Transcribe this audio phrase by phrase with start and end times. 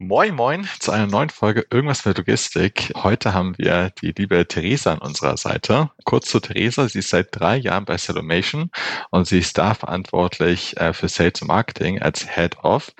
[0.00, 2.92] Moin Moin zu einer neuen Folge Irgendwas mit Logistik.
[2.94, 5.90] Heute haben wir die liebe Theresa an unserer Seite.
[6.04, 8.70] Kurz zu Theresa, sie ist seit drei Jahren bei Salomation
[9.10, 12.92] und sie ist da verantwortlich äh, für Sales und Marketing als Head of.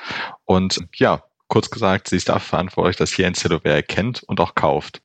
[0.44, 4.56] Und ja, kurz gesagt, sie ist dafür verantwortlich, dass hier ein Celloware kennt und auch
[4.56, 5.00] kauft.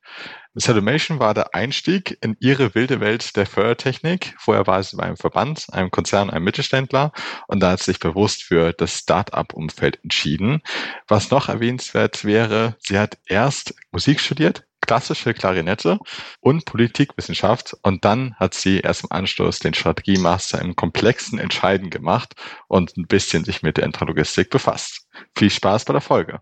[0.56, 4.36] Salomation war der Einstieg in ihre wilde Welt der Fördertechnik.
[4.38, 7.12] Vorher war sie bei einem Verband, einem Konzern, einem Mittelständler
[7.48, 10.62] und da hat sie sich bewusst für das Start-up-Umfeld entschieden.
[11.08, 15.98] Was noch erwähnenswert wäre, sie hat erst Musik studiert, klassische Klarinette
[16.40, 22.36] und Politikwissenschaft und dann hat sie erst im Anschluss den Strategiemaster im komplexen Entscheiden gemacht
[22.68, 25.08] und ein bisschen sich mit der Intralogistik befasst.
[25.36, 26.42] Viel Spaß bei der Folge.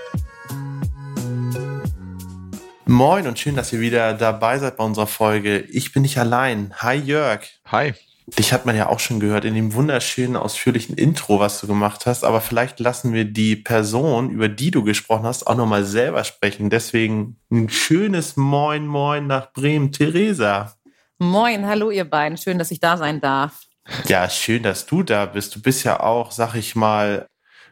[2.85, 5.59] Moin und schön, dass ihr wieder dabei seid bei unserer Folge.
[5.59, 6.73] Ich bin nicht allein.
[6.77, 7.41] Hi Jörg.
[7.67, 7.93] Hi.
[8.39, 12.05] Dich hat man ja auch schon gehört in dem wunderschönen, ausführlichen Intro, was du gemacht
[12.05, 12.23] hast.
[12.23, 16.69] Aber vielleicht lassen wir die Person, über die du gesprochen hast, auch nochmal selber sprechen.
[16.69, 19.91] Deswegen ein schönes Moin Moin nach Bremen.
[19.91, 20.73] Theresa.
[21.19, 22.37] Moin, hallo ihr beiden.
[22.37, 23.61] Schön, dass ich da sein darf.
[24.07, 25.55] Ja, schön, dass du da bist.
[25.55, 27.27] Du bist ja auch, sag ich mal,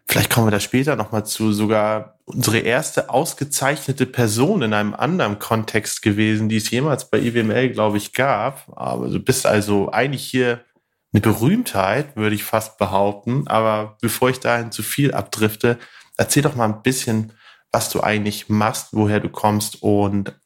[0.05, 5.39] vielleicht kommen wir da später nochmal zu, sogar unsere erste ausgezeichnete Person in einem anderen
[5.39, 8.71] Kontext gewesen, die es jemals bei IWML, glaube ich, gab.
[8.75, 10.63] Aber du bist also eigentlich hier
[11.11, 13.47] eine Berühmtheit, würde ich fast behaupten.
[13.47, 15.79] Aber bevor ich dahin zu viel abdrifte,
[16.17, 17.33] erzähl doch mal ein bisschen,
[17.71, 20.39] was du eigentlich machst, woher du kommst und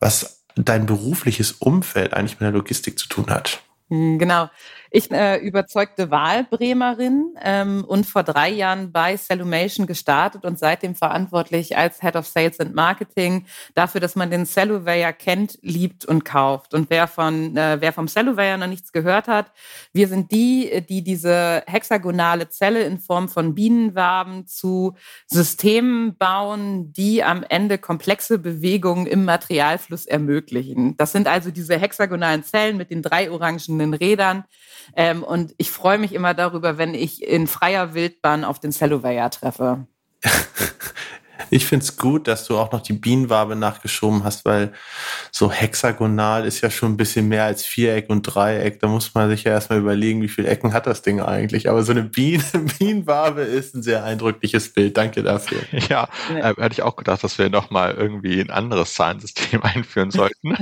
[0.00, 3.62] was dein berufliches Umfeld eigentlich mit der Logistik zu tun hat.
[3.88, 4.48] Hm, genau.
[4.90, 11.76] Ich äh, überzeugte Wahlbremerin ähm, und vor drei Jahren bei Cellumation gestartet und seitdem verantwortlich
[11.76, 16.74] als Head of Sales and Marketing dafür, dass man den Celluvayor kennt, liebt und kauft.
[16.74, 19.52] Und wer von äh, wer vom Celluvayor noch nichts gehört hat,
[19.92, 24.94] wir sind die, die diese hexagonale Zelle in Form von Bienenwaben zu
[25.26, 30.96] Systemen bauen, die am Ende komplexe Bewegungen im Materialfluss ermöglichen.
[30.96, 34.44] Das sind also diese hexagonalen Zellen mit den drei orangenen Rädern
[34.94, 39.30] ähm, und ich freue mich immer darüber, wenn ich in freier Wildbahn auf den Cellovayer
[39.30, 39.86] treffe.
[41.50, 44.72] Ich finde es gut, dass du auch noch die Bienenwabe nachgeschoben hast, weil
[45.30, 48.80] so hexagonal ist ja schon ein bisschen mehr als Viereck und Dreieck.
[48.80, 51.68] Da muss man sich ja erstmal überlegen, wie viele Ecken hat das Ding eigentlich.
[51.68, 52.42] Aber so eine Biene,
[52.78, 54.96] Bienenwabe ist ein sehr eindrückliches Bild.
[54.96, 55.58] Danke dafür.
[55.88, 60.54] Ja, äh, hätte ich auch gedacht, dass wir nochmal irgendwie ein anderes Zahlensystem einführen sollten.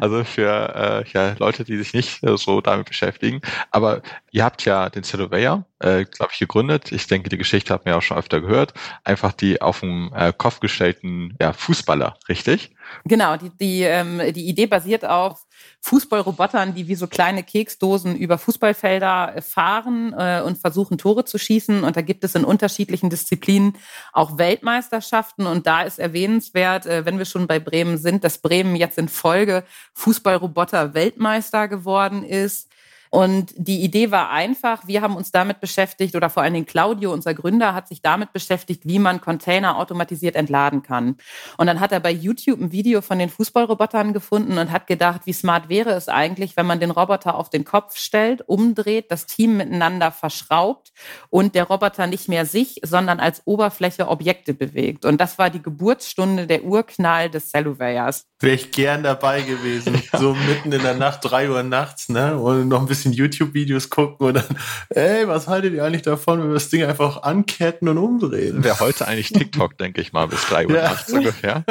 [0.00, 3.40] also für äh, ja, Leute, die sich nicht äh, so damit beschäftigen.
[3.70, 6.92] Aber ihr habt ja den Celloveyor, äh, glaube ich, gegründet.
[6.92, 8.74] Ich denke, die Geschichte hat man ja auch schon öfter gehört.
[9.04, 12.74] Einfach die auf dem äh, Kopf gestellten ja, Fußballer, richtig?
[13.04, 15.44] Genau, die, die, ähm, die Idee basiert auf
[15.80, 21.38] Fußballrobotern, die wie so kleine Keksdosen über Fußballfelder äh, fahren äh, und versuchen, Tore zu
[21.38, 21.84] schießen.
[21.84, 23.76] Und da gibt es in unterschiedlichen Disziplinen
[24.12, 25.46] auch Weltmeisterschaften.
[25.46, 29.08] Und da ist erwähnenswert, äh, wenn wir schon bei Bremen sind, dass Bremen jetzt in
[29.08, 29.64] Folge
[29.94, 32.70] Fußballroboter Weltmeister geworden ist.
[33.14, 37.12] Und die Idee war einfach, wir haben uns damit beschäftigt, oder vor allen Dingen Claudio,
[37.12, 41.18] unser Gründer, hat sich damit beschäftigt, wie man Container automatisiert entladen kann.
[41.56, 45.20] Und dann hat er bei YouTube ein Video von den Fußballrobotern gefunden und hat gedacht,
[45.26, 49.26] wie smart wäre es eigentlich, wenn man den Roboter auf den Kopf stellt, umdreht, das
[49.26, 50.92] Team miteinander verschraubt
[51.30, 55.04] und der Roboter nicht mehr sich, sondern als Oberfläche Objekte bewegt.
[55.04, 58.26] Und das war die Geburtsstunde der Urknall des Celluvayers.
[58.44, 60.02] Wäre ich gern dabei gewesen.
[60.14, 62.38] So mitten in der Nacht, drei Uhr nachts, ne?
[62.38, 64.58] Und noch ein bisschen YouTube-Videos gucken und dann,
[64.90, 68.62] ey, was haltet ihr eigentlich davon, wenn wir das Ding einfach anketten und umdrehen?
[68.62, 70.82] Wäre heute eigentlich TikTok, denke ich mal, bis drei Uhr ja.
[70.84, 71.64] nachts ungefähr.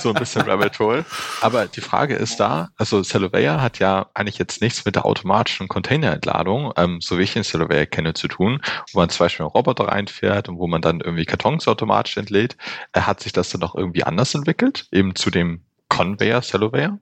[0.00, 1.04] so ein bisschen Rabbit Hole.
[1.42, 5.68] Aber die Frage ist da, also Celluvea hat ja eigentlich jetzt nichts mit der automatischen
[5.68, 9.52] Containerentladung, ähm, so wie ich den Celluvea kenne, zu tun, wo man zum Beispiel einen
[9.52, 12.56] Roboter reinfährt und wo man dann irgendwie Kartons automatisch entlädt.
[12.92, 15.60] Äh, hat sich das dann noch irgendwie anders entwickelt, eben zu dem
[15.96, 16.98] Conveyor Celluvayor?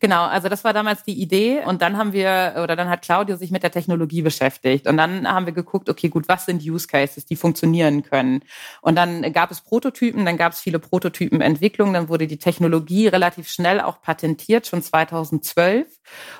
[0.00, 3.36] Genau, also das war damals die Idee und dann haben wir, oder dann hat Claudio
[3.36, 6.86] sich mit der Technologie beschäftigt und dann haben wir geguckt, okay, gut, was sind Use
[6.86, 8.42] Cases, die funktionieren können?
[8.80, 13.48] Und dann gab es Prototypen, dann gab es viele Prototypenentwicklungen, dann wurde die Technologie relativ
[13.48, 15.86] schnell auch patentiert, schon 2012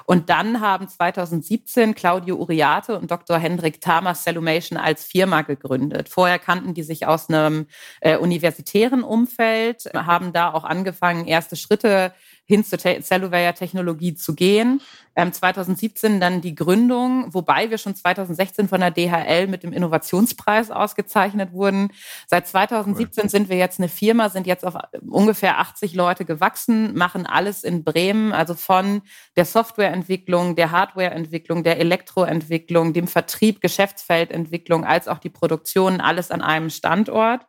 [0.04, 3.38] und dann haben 2017 Claudio Uriate und Dr.
[3.38, 6.08] Hendrik Tamas Cellumation als Firma gegründet.
[6.08, 7.66] Vorher kannten die sich aus einem
[8.00, 12.12] äh, universitären Umfeld, haben da auch angefangen, erste Schritte
[12.46, 14.81] hin zur Cellular-Technologie zu gehen.
[15.16, 20.70] Ähm, 2017 dann die Gründung, wobei wir schon 2016 von der DHL mit dem Innovationspreis
[20.70, 21.90] ausgezeichnet wurden.
[22.26, 23.30] Seit 2017 cool.
[23.30, 24.74] sind wir jetzt eine Firma, sind jetzt auf
[25.08, 29.00] ungefähr 80 Leute gewachsen, machen alles in Bremen, also von
[29.36, 36.42] der Softwareentwicklung, der Hardwareentwicklung, der Elektroentwicklung, dem Vertrieb, Geschäftsfeldentwicklung, als auch die Produktion, alles an
[36.42, 37.46] einem Standort.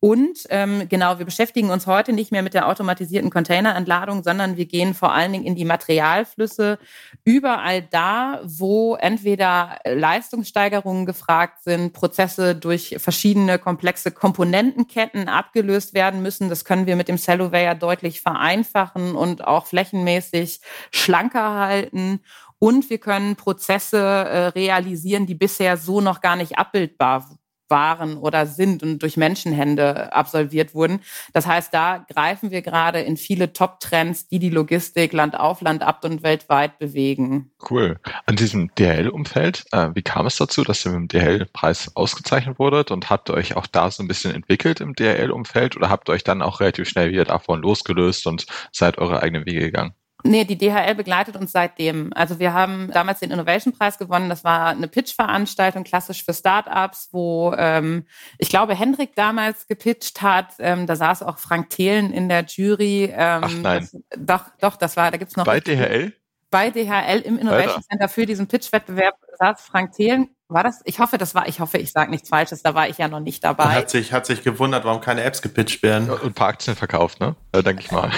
[0.00, 4.66] Und ähm, genau, wir beschäftigen uns heute nicht mehr mit der automatisierten Containerentladung, sondern wir
[4.66, 6.78] gehen vor allen Dingen in die Materialflüsse,
[7.24, 16.48] überall da, wo entweder Leistungssteigerungen gefragt sind, Prozesse durch verschiedene komplexe Komponentenketten abgelöst werden müssen.
[16.48, 20.60] Das können wir mit dem Celloware deutlich vereinfachen und auch flächenmäßig
[20.90, 22.20] schlanker halten.
[22.58, 27.28] Und wir können Prozesse äh, realisieren, die bisher so noch gar nicht abbildbar
[27.68, 31.00] waren oder sind und durch Menschenhände absolviert wurden.
[31.32, 35.82] Das heißt, da greifen wir gerade in viele Top-Trends, die die Logistik Land auf Land
[35.82, 37.50] ab und weltweit bewegen.
[37.70, 37.98] Cool.
[38.26, 42.90] An diesem DHL-Umfeld, äh, wie kam es dazu, dass ihr mit dem DHL-Preis ausgezeichnet wurdet
[42.90, 46.12] und habt ihr euch auch da so ein bisschen entwickelt im DHL-Umfeld oder habt ihr
[46.12, 49.94] euch dann auch relativ schnell wieder davon losgelöst und seid eure eigenen Wege gegangen?
[50.30, 52.12] Nee, die DHL begleitet uns seitdem.
[52.14, 54.28] Also wir haben damals den Innovation Preis gewonnen.
[54.28, 58.06] Das war eine Pitch-Veranstaltung, klassisch für Startups, wo ähm,
[58.38, 60.54] ich glaube Hendrik damals gepitcht hat.
[60.58, 63.12] Ähm, da saß auch Frank Thelen in der Jury.
[63.12, 63.88] Ähm, Ach nein.
[63.90, 65.44] Das, doch, doch, das war, da gibt's noch.
[65.44, 66.12] Bei DHL?
[66.50, 67.82] Bei DHL im Innovation Alter.
[67.82, 70.80] Center für diesen Pitch-Wettbewerb saß Frank Thelen war das?
[70.84, 73.20] Ich hoffe, das war, ich hoffe, ich sage nichts Falsches, da war ich ja noch
[73.20, 73.64] nicht dabei.
[73.64, 76.08] Man hat sich, hat sich gewundert, warum keine Apps gepitcht werden.
[76.08, 77.34] Und ein paar Aktien verkauft, ne?
[77.52, 78.10] Ja, denke ich mal.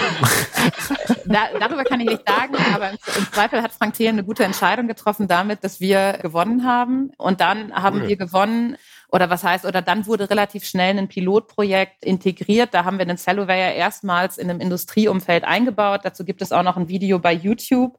[1.25, 4.43] da, darüber kann ich nicht sagen, aber im, im Zweifel hat Frank Thelen eine gute
[4.43, 7.11] Entscheidung getroffen damit, dass wir gewonnen haben.
[7.17, 8.09] Und dann haben cool.
[8.09, 8.77] wir gewonnen
[9.11, 12.73] oder was heißt, oder dann wurde relativ schnell ein Pilotprojekt integriert.
[12.73, 16.01] Da haben wir den Celloware erstmals in einem Industrieumfeld eingebaut.
[16.03, 17.97] Dazu gibt es auch noch ein Video bei YouTube.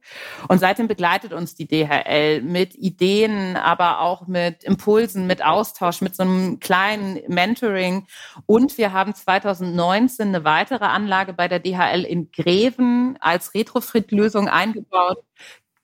[0.49, 6.15] Und seitdem begleitet uns die DHL mit Ideen, aber auch mit Impulsen, mit Austausch, mit
[6.15, 8.07] so einem kleinen Mentoring.
[8.47, 15.25] Und wir haben 2019 eine weitere Anlage bei der DHL in Greven als Retrofit-Lösung eingebaut,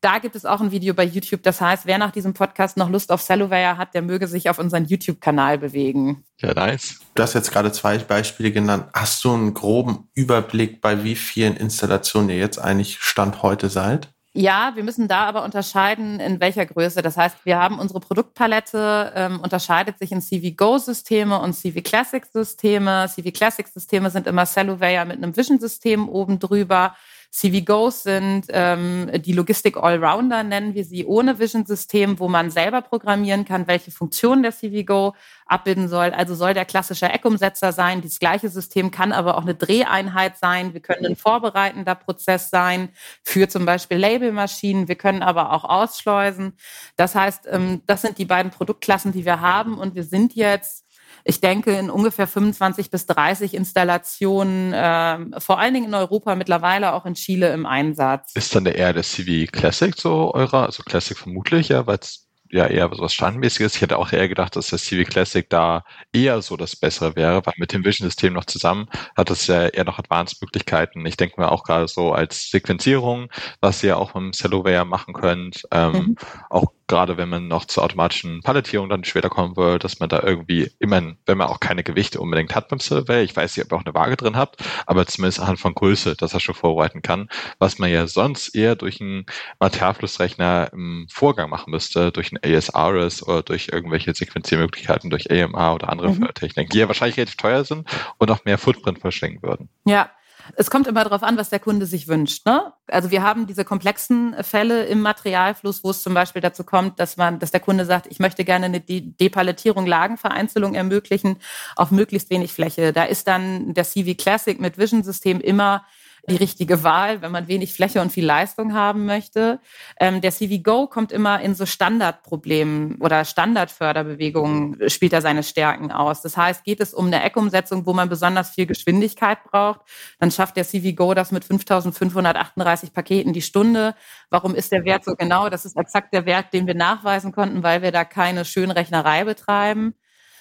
[0.01, 1.43] da gibt es auch ein Video bei YouTube.
[1.43, 4.59] Das heißt, wer nach diesem Podcast noch Lust auf Celloware hat, der möge sich auf
[4.59, 6.25] unseren YouTube-Kanal bewegen.
[6.41, 7.01] Ja, nice.
[7.15, 8.87] Du hast jetzt gerade zwei Beispiele genannt.
[8.93, 14.11] Hast du einen groben Überblick, bei wie vielen Installationen ihr jetzt eigentlich Stand heute seid?
[14.39, 17.01] Ja, wir müssen da aber unterscheiden, in welcher Größe.
[17.01, 23.09] Das heißt, wir haben unsere Produktpalette, ähm, unterscheidet sich in CV Go-Systeme und CV Classic-Systeme.
[23.09, 26.95] CV Classic-Systeme sind immer Celloware mit einem Vision-System oben drüber.
[27.31, 33.45] CVGOs sind ähm, die Logistik Allrounder, nennen wir sie, ohne Vision-System, wo man selber programmieren
[33.45, 35.15] kann, welche Funktionen der CVGO
[35.47, 36.11] abbilden soll.
[36.11, 38.03] Also soll der klassische Eckumsetzer sein.
[38.03, 40.73] Das gleiche System kann aber auch eine Dreheinheit sein.
[40.73, 42.89] Wir können ein vorbereitender Prozess sein
[43.23, 44.89] für zum Beispiel Labelmaschinen.
[44.89, 46.55] Wir können aber auch ausschleusen.
[46.97, 49.79] Das heißt, ähm, das sind die beiden Produktklassen, die wir haben.
[49.79, 50.86] Und wir sind jetzt
[51.29, 56.93] ich denke, in ungefähr 25 bis 30 Installationen, äh, vor allen Dingen in Europa, mittlerweile
[56.93, 58.33] auch in Chile im Einsatz.
[58.37, 62.29] Ist dann der eher der CV Classic so eurer, also Classic vermutlich, ja, weil es
[62.53, 63.75] ja eher so was Standmäßiges.
[63.75, 65.83] Ich hätte auch eher gedacht, dass das CV Classic da
[66.13, 69.85] eher so das Bessere wäre, weil mit dem Vision-System noch zusammen hat es ja eher
[69.85, 71.05] noch Advanced-Möglichkeiten.
[71.07, 75.13] Ich denke mir auch gerade so als Sequenzierung, was ihr auch mit dem Celloware machen
[75.13, 76.17] könnt, ähm, mhm.
[76.51, 80.23] auch gerade wenn man noch zur automatischen Palettierung dann später kommen will, dass man da
[80.23, 83.73] irgendwie immer, wenn man auch keine Gewichte unbedingt hat beim Survey, ich weiß nicht, ob
[83.73, 87.03] ihr auch eine Waage drin habt, aber zumindest anhand von Größe, dass er schon vorbereiten
[87.03, 87.29] kann,
[87.59, 89.27] was man ja sonst eher durch einen
[89.59, 95.89] Materialflussrechner im Vorgang machen müsste, durch einen ASRS oder durch irgendwelche Sequenziermöglichkeiten durch AMA oder
[95.89, 96.29] andere mhm.
[96.35, 97.89] Techniken, die ja wahrscheinlich relativ teuer sind
[98.19, 99.69] und auch mehr Footprint verschlingen würden.
[99.85, 100.11] Ja,
[100.55, 102.47] es kommt immer darauf an, was der Kunde sich wünscht.
[102.47, 102.73] Ne?
[102.87, 107.17] Also wir haben diese komplexen Fälle im Materialfluss, wo es zum Beispiel dazu kommt, dass
[107.17, 111.39] man, dass der Kunde sagt, ich möchte gerne eine De Depalettierung, Lagenvereinzelung ermöglichen
[111.75, 112.93] auf möglichst wenig Fläche.
[112.93, 115.85] Da ist dann der CV Classic mit Vision System immer
[116.29, 119.61] die richtige Wahl, wenn man wenig Fläche und viel Leistung haben möchte.
[120.01, 125.93] Ähm, der CV Go kommt immer in so Standardproblemen oder Standardförderbewegungen spielt er seine Stärken
[125.93, 126.23] aus.
[126.23, 129.81] Das heißt, geht es um eine Eckumsetzung, wo man besonders viel Geschwindigkeit braucht,
[130.19, 133.95] dann schafft der CV Go das mit 5538 Paketen die Stunde.
[134.31, 135.49] Warum ist der Wert so genau?
[135.49, 139.95] Das ist exakt der Wert, den wir nachweisen konnten, weil wir da keine Schönrechnerei betreiben.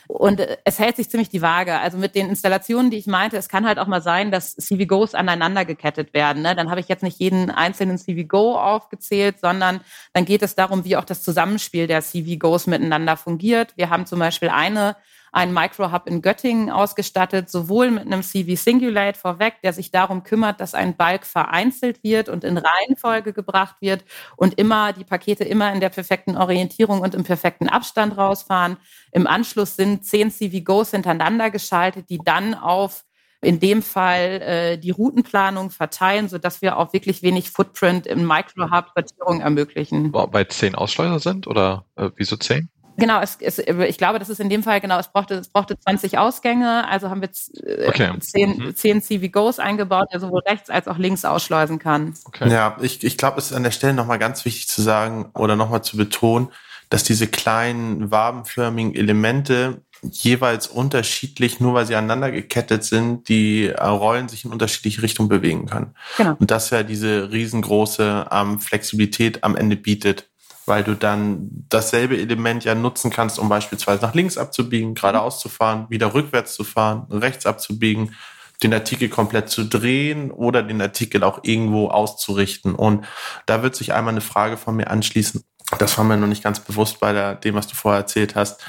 [0.07, 1.77] Und äh, es hält sich ziemlich die Waage.
[1.79, 5.15] Also mit den Installationen, die ich meinte, es kann halt auch mal sein, dass CVGOs
[5.15, 6.41] aneinander gekettet werden.
[6.43, 6.55] Ne?
[6.55, 9.81] Dann habe ich jetzt nicht jeden einzelnen CVGO aufgezählt, sondern
[10.13, 13.73] dann geht es darum, wie auch das Zusammenspiel der CVGOs miteinander fungiert.
[13.75, 14.95] Wir haben zum Beispiel eine
[15.35, 20.61] einen Micro-Hub in Göttingen ausgestattet, sowohl mit einem CV Singulate vorweg, der sich darum kümmert,
[20.61, 24.05] dass ein Bulk vereinzelt wird und in Reihenfolge gebracht wird
[24.37, 28.77] und immer die Pakete immer in der perfekten Orientierung und im perfekten Abstand rausfahren.
[29.11, 33.03] Im Anschluss sind zehn CV-Goes hintereinander geschaltet, die dann auf
[33.41, 39.41] in dem Fall äh, die Routenplanung verteilen, sodass wir auch wirklich wenig Footprint im Micro-Hub-Sortierung
[39.41, 40.13] ermöglichen.
[40.13, 42.69] Weil zehn Ausschleuser sind oder äh, wieso zehn?
[42.97, 45.77] Genau, es, es, ich glaube, das ist in dem Fall genau, es brauchte, es brauchte
[45.77, 47.29] 20 Ausgänge, also haben wir
[47.63, 48.11] äh, okay.
[48.19, 48.75] 10, mhm.
[48.75, 52.13] 10 CV-Goes eingebaut, der sowohl rechts als auch links ausschleusen kann.
[52.25, 52.49] Okay.
[52.49, 55.55] Ja, ich, ich glaube, es ist an der Stelle nochmal ganz wichtig zu sagen oder
[55.55, 56.49] nochmal zu betonen,
[56.89, 63.83] dass diese kleinen wabenförmigen Elemente jeweils unterschiedlich, nur weil sie aneinander gekettet sind, die äh,
[63.83, 65.95] Rollen sich in unterschiedliche Richtungen bewegen können.
[66.17, 66.35] Genau.
[66.39, 70.29] Und das ja diese riesengroße ähm, Flexibilität am Ende bietet
[70.65, 75.49] weil du dann dasselbe Element ja nutzen kannst, um beispielsweise nach links abzubiegen, geradeaus zu
[75.49, 78.15] fahren, wieder rückwärts zu fahren, rechts abzubiegen,
[78.63, 82.73] den Artikel komplett zu drehen oder den Artikel auch irgendwo auszurichten.
[82.73, 83.05] Und
[83.45, 85.43] da wird sich einmal eine Frage von mir anschließen.
[85.79, 88.63] Das war mir noch nicht ganz bewusst bei der, dem, was du vorher erzählt hast.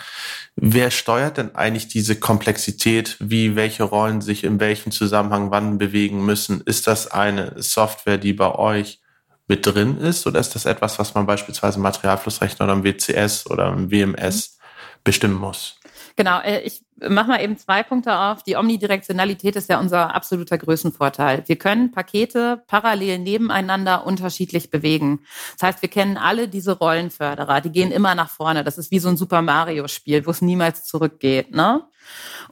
[0.56, 6.24] Wer steuert denn eigentlich diese Komplexität, wie welche Rollen sich in welchem Zusammenhang wann bewegen
[6.24, 6.62] müssen?
[6.62, 9.00] Ist das eine Software, die bei euch
[9.48, 10.26] mit drin ist?
[10.26, 14.58] Oder ist das etwas, was man beispielsweise im Materialflussrechner oder im WCS oder im WMS
[15.04, 15.76] bestimmen muss?
[16.16, 18.42] Genau, äh, ich mache mal eben zwei Punkte auf.
[18.42, 21.44] Die Omnidirektionalität ist ja unser absoluter Größenvorteil.
[21.46, 25.20] Wir können Pakete parallel nebeneinander unterschiedlich bewegen.
[25.58, 28.64] Das heißt, wir kennen alle diese Rollenförderer, die gehen immer nach vorne.
[28.64, 31.54] Das ist wie so ein Super Mario-Spiel, wo es niemals zurückgeht.
[31.54, 31.82] Ne?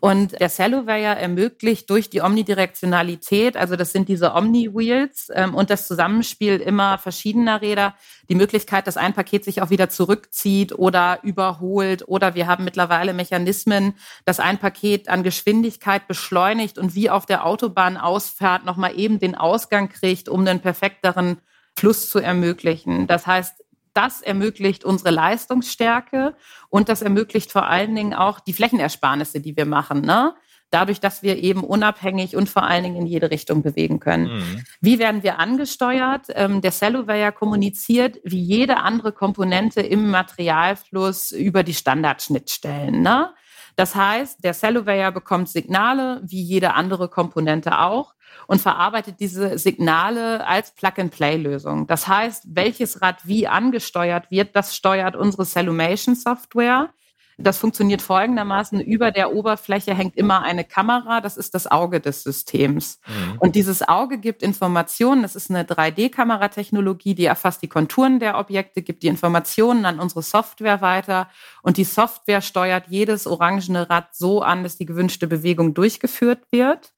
[0.01, 5.87] Und der Celloware ermöglicht durch die Omnidirektionalität, also das sind diese Omni-Wheels ähm, und das
[5.87, 7.95] Zusammenspiel immer verschiedener Räder,
[8.29, 12.07] die Möglichkeit, dass ein Paket sich auch wieder zurückzieht oder überholt.
[12.09, 13.95] Oder wir haben mittlerweile Mechanismen,
[14.25, 19.35] dass ein Paket an Geschwindigkeit beschleunigt und wie auf der Autobahn ausfährt, nochmal eben den
[19.35, 21.39] Ausgang kriegt, um den perfekteren
[21.77, 23.07] Fluss zu ermöglichen.
[23.07, 23.64] Das heißt,
[23.95, 26.35] das ermöglicht unsere Leistungsstärke
[26.69, 30.03] und das ermöglicht vor allen Dingen auch die Flächenersparnisse, die wir machen.
[30.03, 30.35] Ne?
[30.71, 34.25] Dadurch, dass wir eben unabhängig und vor allen Dingen in jede Richtung bewegen können.
[34.25, 34.65] Mhm.
[34.81, 36.27] Wie werden wir angesteuert?
[36.31, 43.03] Ähm, der Celloware kommuniziert wie jede andere Komponente im Materialfluss über die Standardschnittstellen.
[43.03, 43.33] Ne?
[43.77, 48.15] Das heißt, der Celloware bekommt Signale, wie jede andere Komponente auch
[48.47, 51.87] und verarbeitet diese Signale als Plug-and-Play-Lösung.
[51.87, 56.91] Das heißt, welches Rad wie angesteuert wird, das steuert unsere Cellumation-Software.
[57.39, 58.81] Das funktioniert folgendermaßen.
[58.81, 61.21] Über der Oberfläche hängt immer eine Kamera.
[61.21, 63.01] Das ist das Auge des Systems.
[63.07, 63.39] Mhm.
[63.39, 65.23] Und dieses Auge gibt Informationen.
[65.23, 70.23] Das ist eine 3D-Kameratechnologie, die erfasst die Konturen der Objekte, gibt die Informationen an unsere
[70.23, 71.29] Software weiter.
[71.63, 76.94] Und die Software steuert jedes orangene Rad so an, dass die gewünschte Bewegung durchgeführt wird.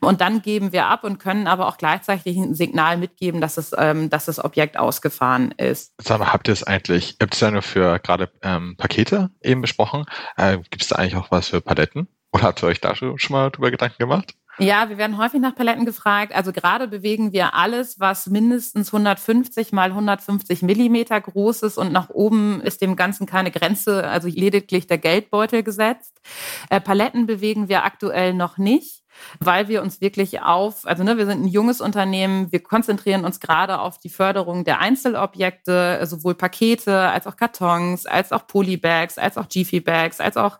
[0.00, 3.72] Und dann geben wir ab und können aber auch gleichzeitig ein Signal mitgeben, dass, es,
[3.76, 5.92] ähm, dass das Objekt ausgefahren ist.
[5.98, 9.30] Sag mal, habt ihr es eigentlich, habt ihr es ja nur für gerade ähm, Pakete
[9.42, 10.04] eben besprochen?
[10.36, 12.08] Äh, Gibt es da eigentlich auch was für Paletten?
[12.32, 14.34] Oder habt ihr euch da schon, schon mal drüber Gedanken gemacht?
[14.58, 16.34] Ja, wir werden häufig nach Paletten gefragt.
[16.34, 22.10] Also gerade bewegen wir alles, was mindestens 150 mal 150 Millimeter groß ist und nach
[22.10, 26.20] oben ist dem Ganzen keine Grenze, also lediglich der Geldbeutel gesetzt.
[26.68, 28.99] Äh, Paletten bewegen wir aktuell noch nicht
[29.38, 33.40] weil wir uns wirklich auf, also ne, wir sind ein junges Unternehmen, wir konzentrieren uns
[33.40, 39.36] gerade auf die Förderung der Einzelobjekte, sowohl Pakete als auch Kartons, als auch Polybags, als
[39.36, 40.58] auch Jiffy-Bags, als auch,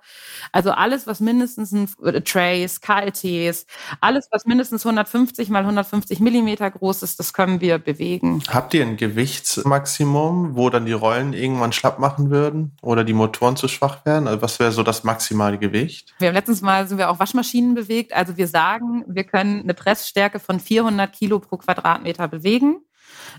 [0.53, 3.67] also alles, was mindestens ein äh, Trays, KLTs,
[4.01, 8.43] alles, was mindestens 150 mal 150 Millimeter groß ist, das können wir bewegen.
[8.49, 13.57] Habt ihr ein Gewichtsmaximum, wo dann die Rollen irgendwann schlapp machen würden oder die Motoren
[13.57, 14.29] zu schwach werden?
[14.29, 16.15] Also was wäre so das maximale Gewicht?
[16.19, 19.75] Wir haben letztens mal, sind wir auch Waschmaschinen bewegt, also wir sagen, wir können eine
[19.75, 22.81] Pressstärke von 400 Kilo pro Quadratmeter bewegen.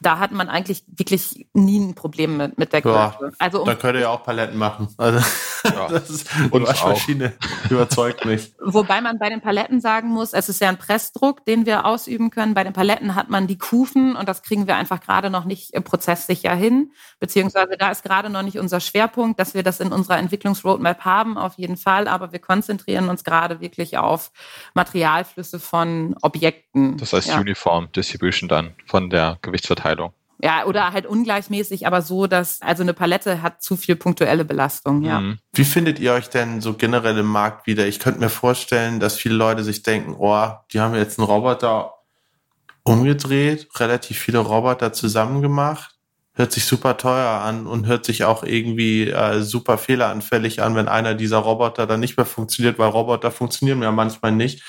[0.01, 2.95] Da hat man eigentlich wirklich nie ein Problem mit, mit der Größe.
[2.95, 4.87] Ja, also um, dann könnt ihr ja auch Paletten machen.
[4.97, 5.19] Also.
[5.63, 5.87] Ja.
[5.87, 7.33] Das ist, die Waschmaschine
[7.69, 8.53] überzeugt mich.
[8.59, 12.29] Wobei man bei den Paletten sagen muss, es ist ja ein Pressdruck, den wir ausüben
[12.29, 12.53] können.
[12.53, 15.73] Bei den Paletten hat man die Kufen und das kriegen wir einfach gerade noch nicht
[15.83, 16.91] prozesssicher hin.
[17.19, 21.37] Beziehungsweise da ist gerade noch nicht unser Schwerpunkt, dass wir das in unserer Entwicklungsroadmap haben,
[21.37, 22.07] auf jeden Fall.
[22.07, 24.31] Aber wir konzentrieren uns gerade wirklich auf
[24.73, 26.97] Materialflüsse von Objekten.
[26.97, 27.39] Das heißt ja.
[27.39, 30.13] Uniform Distribution dann von der Gewichtsverteilung.
[30.43, 35.03] Ja, oder halt ungleichmäßig, aber so, dass, also eine Palette hat zu viel punktuelle Belastung,
[35.03, 35.19] ja.
[35.19, 35.37] Mhm.
[35.53, 37.85] Wie findet ihr euch denn so generell im Markt wieder?
[37.87, 41.93] Ich könnte mir vorstellen, dass viele Leute sich denken, oh, die haben jetzt einen Roboter
[42.83, 46.00] umgedreht, relativ viele Roboter zusammen gemacht
[46.41, 50.87] hört sich super teuer an und hört sich auch irgendwie äh, super fehleranfällig an, wenn
[50.87, 54.63] einer dieser Roboter dann nicht mehr funktioniert, weil Roboter funktionieren ja manchmal nicht.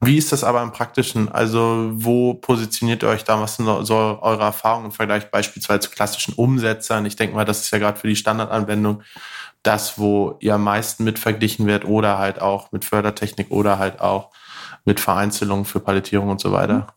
[0.00, 1.30] Wie ist das aber im Praktischen?
[1.30, 3.40] Also wo positioniert ihr euch da?
[3.40, 7.06] Was sind so eure Erfahrungen im Vergleich beispielsweise zu klassischen Umsetzern?
[7.06, 9.02] Ich denke mal, das ist ja gerade für die Standardanwendung
[9.62, 14.00] das, wo ihr am meisten mit verglichen wird oder halt auch mit Fördertechnik oder halt
[14.00, 14.30] auch
[14.84, 16.88] mit Vereinzelungen für Palettierung und so weiter.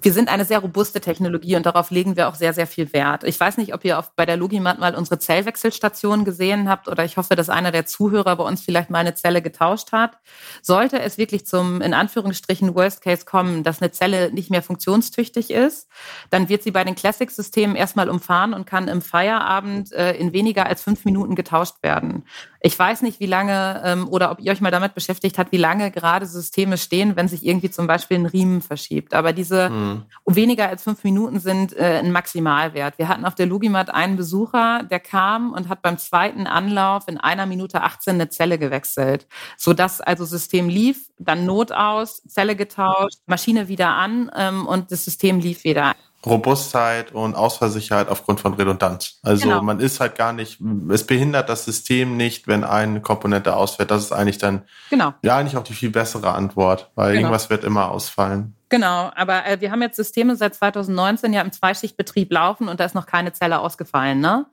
[0.00, 3.24] Wir sind eine sehr robuste Technologie und darauf legen wir auch sehr, sehr viel Wert.
[3.24, 7.04] Ich weiß nicht, ob ihr auf, bei der Logimat mal unsere Zellwechselstation gesehen habt oder
[7.04, 10.18] ich hoffe, dass einer der Zuhörer bei uns vielleicht mal eine Zelle getauscht hat.
[10.62, 15.50] Sollte es wirklich zum, in Anführungsstrichen, Worst Case kommen, dass eine Zelle nicht mehr funktionstüchtig
[15.50, 15.88] ist,
[16.30, 20.66] dann wird sie bei den Classic-Systemen erstmal umfahren und kann im Feierabend äh, in weniger
[20.66, 22.24] als fünf Minuten getauscht werden.
[22.60, 25.58] Ich weiß nicht, wie lange ähm, oder ob ihr euch mal damit beschäftigt habt, wie
[25.58, 29.14] lange gerade Systeme stehen, wenn sich irgendwie zum Beispiel ein Riemen verschiebt.
[29.14, 30.02] Aber diese mhm.
[30.26, 32.98] weniger als fünf Minuten sind äh, ein Maximalwert.
[32.98, 37.18] Wir hatten auf der Logimat einen Besucher, der kam und hat beim zweiten Anlauf in
[37.18, 43.18] einer Minute 18 eine Zelle gewechselt, sodass also System lief, dann Not aus, Zelle getauscht,
[43.26, 45.94] Maschine wieder an ähm, und das System lief wieder.
[46.28, 49.18] Robustheit und Ausfallsicherheit aufgrund von Redundanz.
[49.22, 49.62] Also genau.
[49.62, 50.58] man ist halt gar nicht,
[50.90, 53.90] es behindert das System nicht, wenn eine Komponente ausfällt.
[53.90, 55.14] Das ist eigentlich dann genau.
[55.22, 57.28] ja eigentlich auch die viel bessere Antwort, weil genau.
[57.28, 58.54] irgendwas wird immer ausfallen.
[58.70, 62.84] Genau, aber äh, wir haben jetzt Systeme seit 2019 ja im Zweischichtbetrieb laufen und da
[62.84, 64.20] ist noch keine Zelle ausgefallen.
[64.20, 64.44] Ne?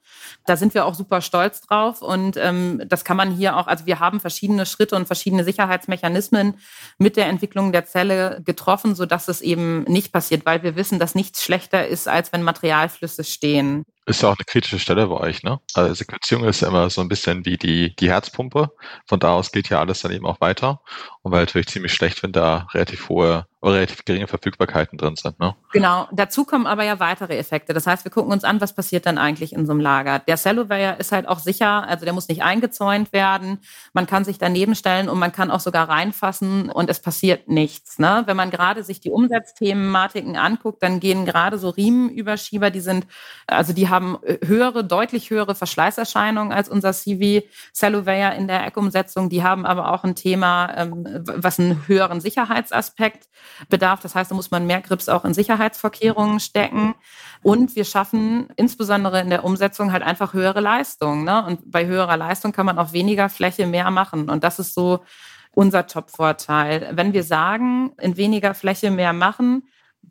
[0.45, 3.85] Da sind wir auch super stolz drauf und ähm, das kann man hier auch, also
[3.85, 6.55] wir haben verschiedene Schritte und verschiedene Sicherheitsmechanismen
[6.97, 11.13] mit der Entwicklung der Zelle getroffen, sodass es eben nicht passiert, weil wir wissen, dass
[11.13, 15.43] nichts schlechter ist, als wenn Materialflüsse stehen ist ja auch eine kritische Stelle bei euch,
[15.43, 15.59] ne?
[15.73, 18.71] Also Sequenzierung ist ja immer so ein bisschen wie die, die Herzpumpe.
[19.07, 20.81] Von da aus geht ja alles dann eben auch weiter.
[21.23, 25.39] Und wäre natürlich ziemlich schlecht, wenn da relativ hohe oder relativ geringe Verfügbarkeiten drin sind,
[25.39, 25.55] ne?
[25.73, 26.07] Genau.
[26.11, 27.73] Dazu kommen aber ja weitere Effekte.
[27.73, 30.19] Das heißt, wir gucken uns an, was passiert dann eigentlich in so einem Lager.
[30.19, 33.57] Der Cellowayer ist halt auch sicher, also der muss nicht eingezäunt werden.
[33.93, 37.97] Man kann sich daneben stellen und man kann auch sogar reinfassen und es passiert nichts,
[37.97, 38.21] ne?
[38.27, 43.07] Wenn man gerade sich die Umsatzthematiken anguckt, dann gehen gerade so Riemenüberschieber, die sind,
[43.47, 49.29] also die haben haben höhere, deutlich höhere Verschleißerscheinungen als unser CV Celluvair in der Eck-Umsetzung.
[49.29, 53.27] Die haben aber auch ein Thema, ähm, was einen höheren Sicherheitsaspekt
[53.69, 54.01] bedarf.
[54.01, 56.93] Das heißt, da muss man mehr Grips auch in Sicherheitsvorkehrungen stecken.
[57.41, 61.23] Und wir schaffen insbesondere in der Umsetzung halt einfach höhere Leistung.
[61.23, 61.45] Ne?
[61.45, 64.29] Und bei höherer Leistung kann man auf weniger Fläche mehr machen.
[64.29, 65.03] Und das ist so
[65.51, 66.89] unser Top-Vorteil.
[66.91, 69.63] Wenn wir sagen, in weniger Fläche mehr machen,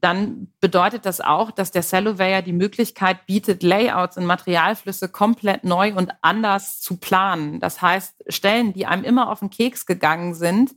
[0.05, 5.95] dann bedeutet das auch, dass der Cellowayer die Möglichkeit bietet, Layouts und Materialflüsse komplett neu
[5.95, 7.59] und anders zu planen.
[7.59, 10.73] Das heißt, Stellen, die einem immer auf den Keks gegangen sind,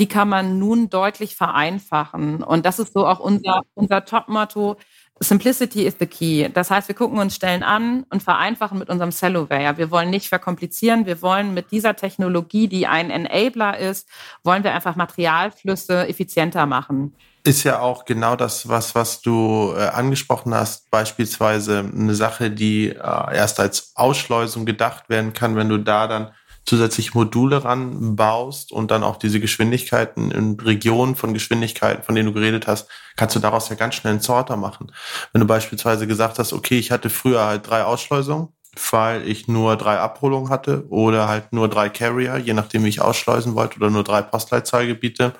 [0.00, 2.42] die kann man nun deutlich vereinfachen.
[2.42, 4.76] Und das ist so auch unser, unser Top-Motto.
[5.22, 6.48] Simplicity is the key.
[6.52, 9.78] Das heißt, wir gucken uns Stellen an und vereinfachen mit unserem Cellowayer.
[9.78, 11.06] Wir wollen nicht verkomplizieren.
[11.06, 14.08] Wir wollen mit dieser Technologie, die ein Enabler ist,
[14.42, 19.88] wollen wir einfach Materialflüsse effizienter machen ist ja auch genau das, was, was du äh,
[19.88, 22.94] angesprochen hast, beispielsweise eine Sache, die äh,
[23.36, 26.30] erst als Ausschleusung gedacht werden kann, wenn du da dann
[26.64, 32.32] zusätzlich Module ranbaust und dann auch diese Geschwindigkeiten in Regionen von Geschwindigkeiten, von denen du
[32.32, 34.92] geredet hast, kannst du daraus ja ganz schnell einen Sorter machen.
[35.32, 38.48] Wenn du beispielsweise gesagt hast, okay, ich hatte früher halt drei Ausschleusungen,
[38.90, 43.02] weil ich nur drei Abholungen hatte oder halt nur drei Carrier, je nachdem wie ich
[43.02, 45.34] ausschleusen wollte oder nur drei Postleitzahlgebiete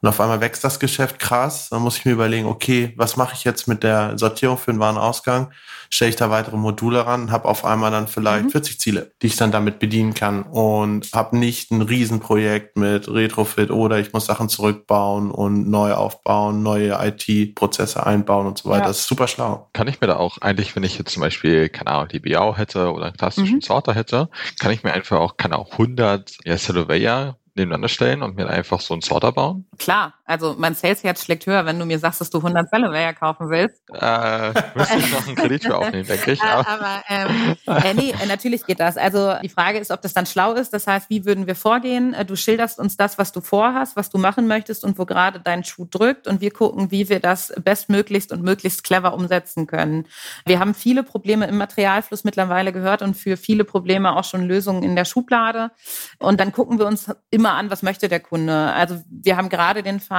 [0.00, 1.68] und auf einmal wächst das Geschäft krass.
[1.70, 4.80] Dann muss ich mir überlegen, okay, was mache ich jetzt mit der Sortierung für den
[4.80, 5.50] Warenausgang?
[5.90, 8.50] Stelle ich da weitere Module ran, habe auf einmal dann vielleicht mhm.
[8.50, 13.70] 40 Ziele, die ich dann damit bedienen kann und habe nicht ein Riesenprojekt mit Retrofit
[13.70, 18.82] oder ich muss Sachen zurückbauen und neu aufbauen, neue IT-Prozesse einbauen und so weiter.
[18.82, 18.88] Ja.
[18.88, 19.68] Das ist super schlau.
[19.72, 22.56] Kann ich mir da auch eigentlich, wenn ich jetzt zum Beispiel, keine Ahnung, die BAU
[22.56, 23.60] hätte oder einen klassischen mhm.
[23.62, 28.36] Sorter hätte, kann ich mir einfach auch, kann auch 100 ja, Celloveya nebeneinander stellen und
[28.36, 29.66] mir einfach so einen Sorter bauen?
[29.78, 33.48] Klar, Also mein Salesherz schlägt höher, wenn du mir sagst, dass du 100 Cellaware kaufen
[33.48, 33.80] willst.
[33.94, 36.42] Äh, müsste ich noch einen Kredit für aufnehmen, denke ich.
[36.42, 38.98] Aber, aber ähm, äh, nee, äh, natürlich geht das.
[38.98, 40.74] Also die Frage ist, ob das dann schlau ist.
[40.74, 42.12] Das heißt, wie würden wir vorgehen?
[42.12, 45.40] Äh, du schilderst uns das, was du vorhast, was du machen möchtest und wo gerade
[45.40, 46.26] dein Schuh drückt.
[46.26, 50.06] Und wir gucken, wie wir das bestmöglichst und möglichst clever umsetzen können.
[50.44, 54.82] Wir haben viele Probleme im Materialfluss mittlerweile gehört und für viele Probleme auch schon Lösungen
[54.82, 55.70] in der Schublade.
[56.18, 58.74] Und dann gucken wir uns immer an, was möchte der Kunde.
[58.74, 60.17] Also wir haben gerade den Fall,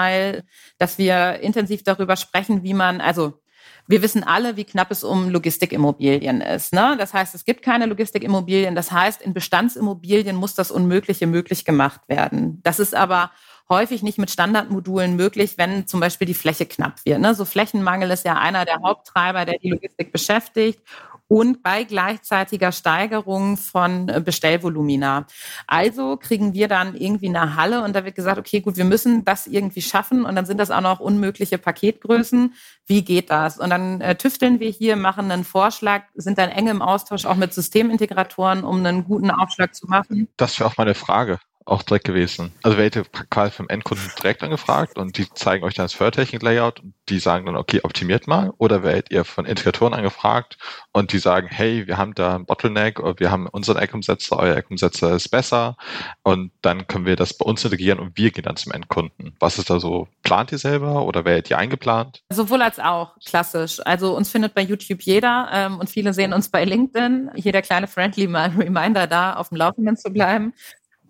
[0.77, 3.39] dass wir intensiv darüber sprechen, wie man, also
[3.87, 6.73] wir wissen alle, wie knapp es um Logistikimmobilien ist.
[6.73, 6.95] Ne?
[6.99, 8.75] Das heißt, es gibt keine Logistikimmobilien.
[8.75, 12.59] Das heißt, in Bestandsimmobilien muss das Unmögliche möglich gemacht werden.
[12.61, 13.31] Das ist aber
[13.67, 17.19] häufig nicht mit Standardmodulen möglich, wenn zum Beispiel die Fläche knapp wird.
[17.19, 17.33] Ne?
[17.33, 20.81] So Flächenmangel ist ja einer der Haupttreiber, der die Logistik beschäftigt
[21.29, 25.27] und bei gleichzeitiger Steigerung von äh, Bestellvolumina.
[25.67, 29.23] Also kriegen wir dann irgendwie eine Halle und da wird gesagt, okay, gut, wir müssen
[29.23, 32.55] das irgendwie schaffen und dann sind das auch noch unmögliche Paketgrößen.
[32.87, 33.59] Wie geht das?
[33.59, 37.35] Und dann äh, tüfteln wir hier, machen einen Vorschlag, sind dann eng im Austausch auch
[37.35, 40.27] mit Systemintegratoren, um einen guten Aufschlag zu machen.
[40.35, 41.39] Das wäre auch meine Frage
[41.69, 42.51] auch direkt gewesen.
[42.63, 46.79] Also werdet ihr quasi vom Endkunden direkt angefragt und die zeigen euch dann das Fördertechnik-Layout
[46.79, 48.51] und die sagen dann, okay, optimiert mal.
[48.57, 50.57] Oder werdet ihr von Integratoren angefragt
[50.91, 54.55] und die sagen, hey, wir haben da ein Bottleneck oder wir haben unseren Eckumsetzer, euer
[54.55, 55.77] Eckumsetzer ist besser
[56.23, 59.35] und dann können wir das bei uns integrieren und wir gehen dann zum Endkunden.
[59.39, 60.07] Was ist da so?
[60.23, 62.23] Plant ihr selber oder werdet ihr eingeplant?
[62.29, 63.79] Sowohl als auch, klassisch.
[63.85, 67.31] Also uns findet bei YouTube jeder ähm, und viele sehen uns bei LinkedIn.
[67.35, 68.25] Hier der kleine Friendly
[68.57, 70.53] Reminder da, auf dem Laufenden zu bleiben.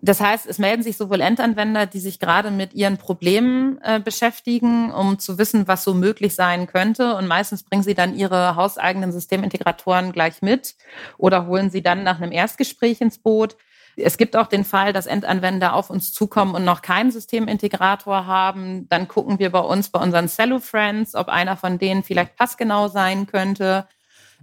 [0.02, 4.90] Das heißt, es melden sich sowohl Endanwender, die sich gerade mit ihren Problemen äh, beschäftigen,
[4.90, 7.16] um zu wissen, was so möglich sein könnte.
[7.16, 10.74] Und meistens bringen sie dann ihre hauseigenen Systemintegratoren gleich mit
[11.18, 13.56] oder holen sie dann nach einem Erstgespräch ins Boot.
[13.96, 18.88] Es gibt auch den Fall, dass Endanwender auf uns zukommen und noch keinen Systemintegrator haben.
[18.88, 22.88] Dann gucken wir bei uns, bei unseren Cello Friends, ob einer von denen vielleicht passgenau
[22.88, 23.86] sein könnte.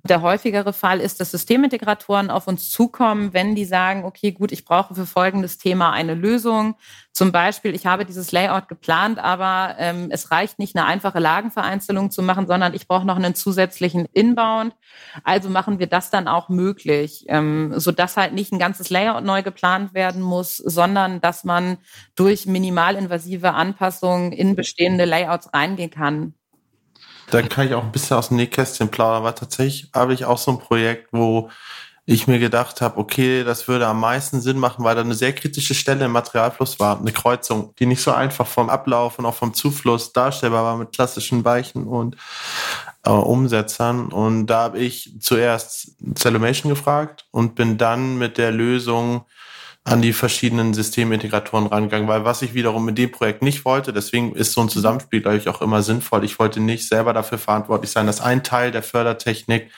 [0.03, 4.63] Der häufigere Fall ist, dass Systemintegratoren auf uns zukommen, wenn die sagen, okay, gut, ich
[4.65, 6.75] brauche für folgendes Thema eine Lösung.
[7.11, 12.11] Zum Beispiel, ich habe dieses Layout geplant, aber ähm, es reicht nicht, eine einfache Lagenvereinzelung
[12.11, 14.75] zu machen, sondern ich brauche noch einen zusätzlichen Inbound.
[15.23, 19.41] Also machen wir das dann auch möglich, ähm, sodass halt nicht ein ganzes Layout neu
[19.41, 21.77] geplant werden muss, sondern dass man
[22.15, 26.33] durch minimalinvasive Anpassungen in bestehende Layouts reingehen kann.
[27.29, 30.37] Da kann ich auch ein bisschen aus dem Nähkästchen plaudern, weil tatsächlich habe ich auch
[30.37, 31.49] so ein Projekt, wo
[32.09, 35.33] ich mir gedacht habe, okay, das würde am meisten Sinn machen, weil da eine sehr
[35.33, 39.35] kritische Stelle im Materialfluss war, eine Kreuzung, die nicht so einfach vom Ablauf und auch
[39.35, 42.15] vom Zufluss darstellbar war mit klassischen Weichen und
[43.03, 44.07] äh, Umsetzern.
[44.07, 49.25] Und da habe ich zuerst Cellumation gefragt und bin dann mit der Lösung
[49.87, 54.35] an die verschiedenen Systemintegratoren rangegangen, weil was ich wiederum mit dem Projekt nicht wollte, deswegen
[54.35, 56.25] ist so ein Zusammenspiel, glaube ich, auch immer sinnvoll.
[56.25, 59.71] Ich wollte nicht selber dafür verantwortlich sein, dass ein Teil der Fördertechnik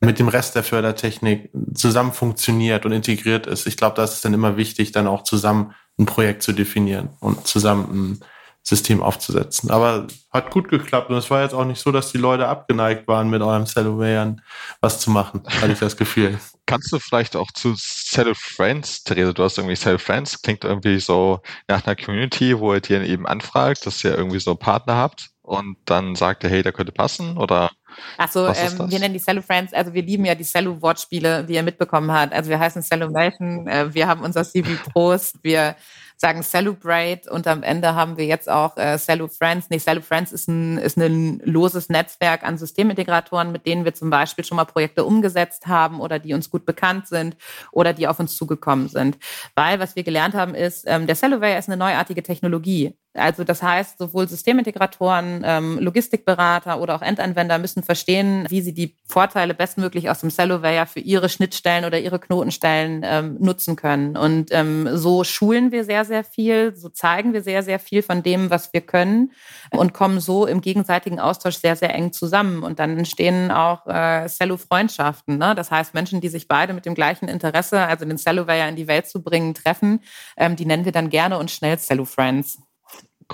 [0.00, 3.66] mit dem Rest der Fördertechnik zusammen funktioniert und integriert ist.
[3.66, 7.46] Ich glaube, das ist dann immer wichtig, dann auch zusammen ein Projekt zu definieren und
[7.48, 8.24] zusammen ein
[8.70, 9.70] System aufzusetzen.
[9.70, 13.06] Aber hat gut geklappt und es war jetzt auch nicht so, dass die Leute abgeneigt
[13.08, 14.36] waren, mit eurem Cellaware
[14.80, 16.38] was zu machen, hatte ich das Gefühl.
[16.66, 21.00] Kannst du vielleicht auch zu Cell Friends, Therese, du hast irgendwie Cell Friends, klingt irgendwie
[21.00, 25.30] so nach einer Community, wo ihr dir eben anfragt, dass ihr irgendwie so Partner habt
[25.42, 27.70] und dann sagt ihr, hey, der könnte passen oder
[28.18, 31.64] Achso, ähm, wir nennen die Cello Friends, also wir lieben ja die Cello-Wortspiele, wie ihr
[31.64, 32.32] mitbekommen habt.
[32.32, 35.74] Also wir heißen Cellovation, äh, wir haben unser CV Prost, wir
[36.20, 39.70] sagen Celebrate und am Ende haben wir jetzt auch äh, Cello Friends.
[39.70, 44.10] Nee, Cello Friends ist ein, ist ein loses Netzwerk an Systemintegratoren, mit denen wir zum
[44.10, 47.36] Beispiel schon mal Projekte umgesetzt haben oder die uns gut bekannt sind
[47.72, 49.16] oder die auf uns zugekommen sind.
[49.54, 52.94] Weil was wir gelernt haben ist, ähm, der Celloware ist eine neuartige Technologie.
[53.14, 58.94] Also das heißt, sowohl Systemintegratoren, ähm, Logistikberater oder auch Endanwender müssen verstehen, wie sie die
[59.04, 64.16] Vorteile bestmöglich aus dem Celloware für ihre Schnittstellen oder ihre Knotenstellen ähm, nutzen können.
[64.16, 68.22] Und ähm, so schulen wir sehr, sehr viel, so zeigen wir sehr, sehr viel von
[68.22, 69.32] dem, was wir können
[69.72, 72.62] und kommen so im gegenseitigen Austausch sehr, sehr eng zusammen.
[72.62, 75.36] Und dann entstehen auch äh, Cello-Freundschaften.
[75.36, 75.56] Ne?
[75.56, 78.86] Das heißt, Menschen, die sich beide mit dem gleichen Interesse, also den Celloware in die
[78.86, 80.00] Welt zu bringen, treffen,
[80.36, 82.69] ähm, die nennen wir dann gerne und schnell Cello-Friends.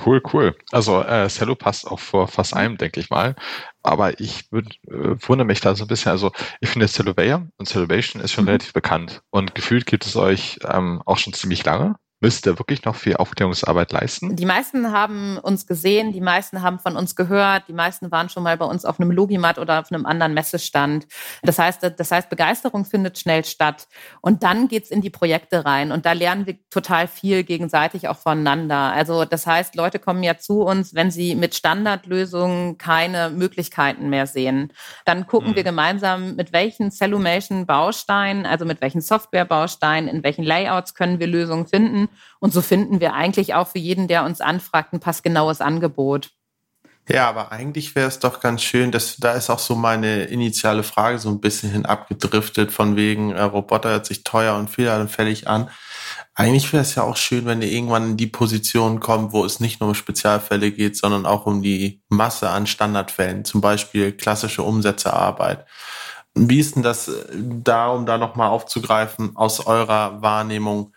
[0.04, 0.54] Cool, cool.
[0.72, 3.34] Also äh, Cello passt auch vor fast allem, denke ich mal.
[3.82, 6.12] Aber ich würd, äh, wundere mich da so ein bisschen.
[6.12, 8.48] Also ich finde Cellovia und Cellovation ist schon mhm.
[8.48, 9.22] relativ bekannt.
[9.30, 11.96] Und gefühlt gibt es euch ähm, auch schon ziemlich lange.
[12.20, 14.36] Müsst ihr wirklich noch viel Aufklärungsarbeit leisten?
[14.36, 18.42] Die meisten haben uns gesehen, die meisten haben von uns gehört, die meisten waren schon
[18.42, 21.06] mal bei uns auf einem Logimat oder auf einem anderen Messestand.
[21.42, 23.86] Das heißt, das heißt, Begeisterung findet schnell statt.
[24.22, 25.92] Und dann geht's in die Projekte rein.
[25.92, 28.92] Und da lernen wir total viel gegenseitig auch voneinander.
[28.92, 34.26] Also das heißt, Leute kommen ja zu uns, wenn sie mit Standardlösungen keine Möglichkeiten mehr
[34.26, 34.72] sehen.
[35.04, 35.56] Dann gucken mhm.
[35.56, 41.66] wir gemeinsam, mit welchen Cellumation-Bausteinen, also mit welchen Software-Bausteinen, in welchen Layouts können wir Lösungen
[41.66, 42.05] finden
[42.40, 46.30] und so finden wir eigentlich auch für jeden, der uns anfragt, ein passgenaues Angebot.
[47.08, 50.82] Ja, aber eigentlich wäre es doch ganz schön, dass da ist auch so meine initiale
[50.82, 55.46] Frage so ein bisschen hin abgedriftet, von wegen äh, Roboter hört sich teuer und fehlerfällig
[55.46, 55.70] an.
[56.34, 59.60] Eigentlich wäre es ja auch schön, wenn ihr irgendwann in die Position kommt, wo es
[59.60, 64.64] nicht nur um Spezialfälle geht, sondern auch um die Masse an Standardfällen, zum Beispiel klassische
[64.64, 65.64] Umsetzerarbeit.
[66.34, 70.92] Wie ist denn das äh, da, um da nochmal aufzugreifen, aus eurer Wahrnehmung?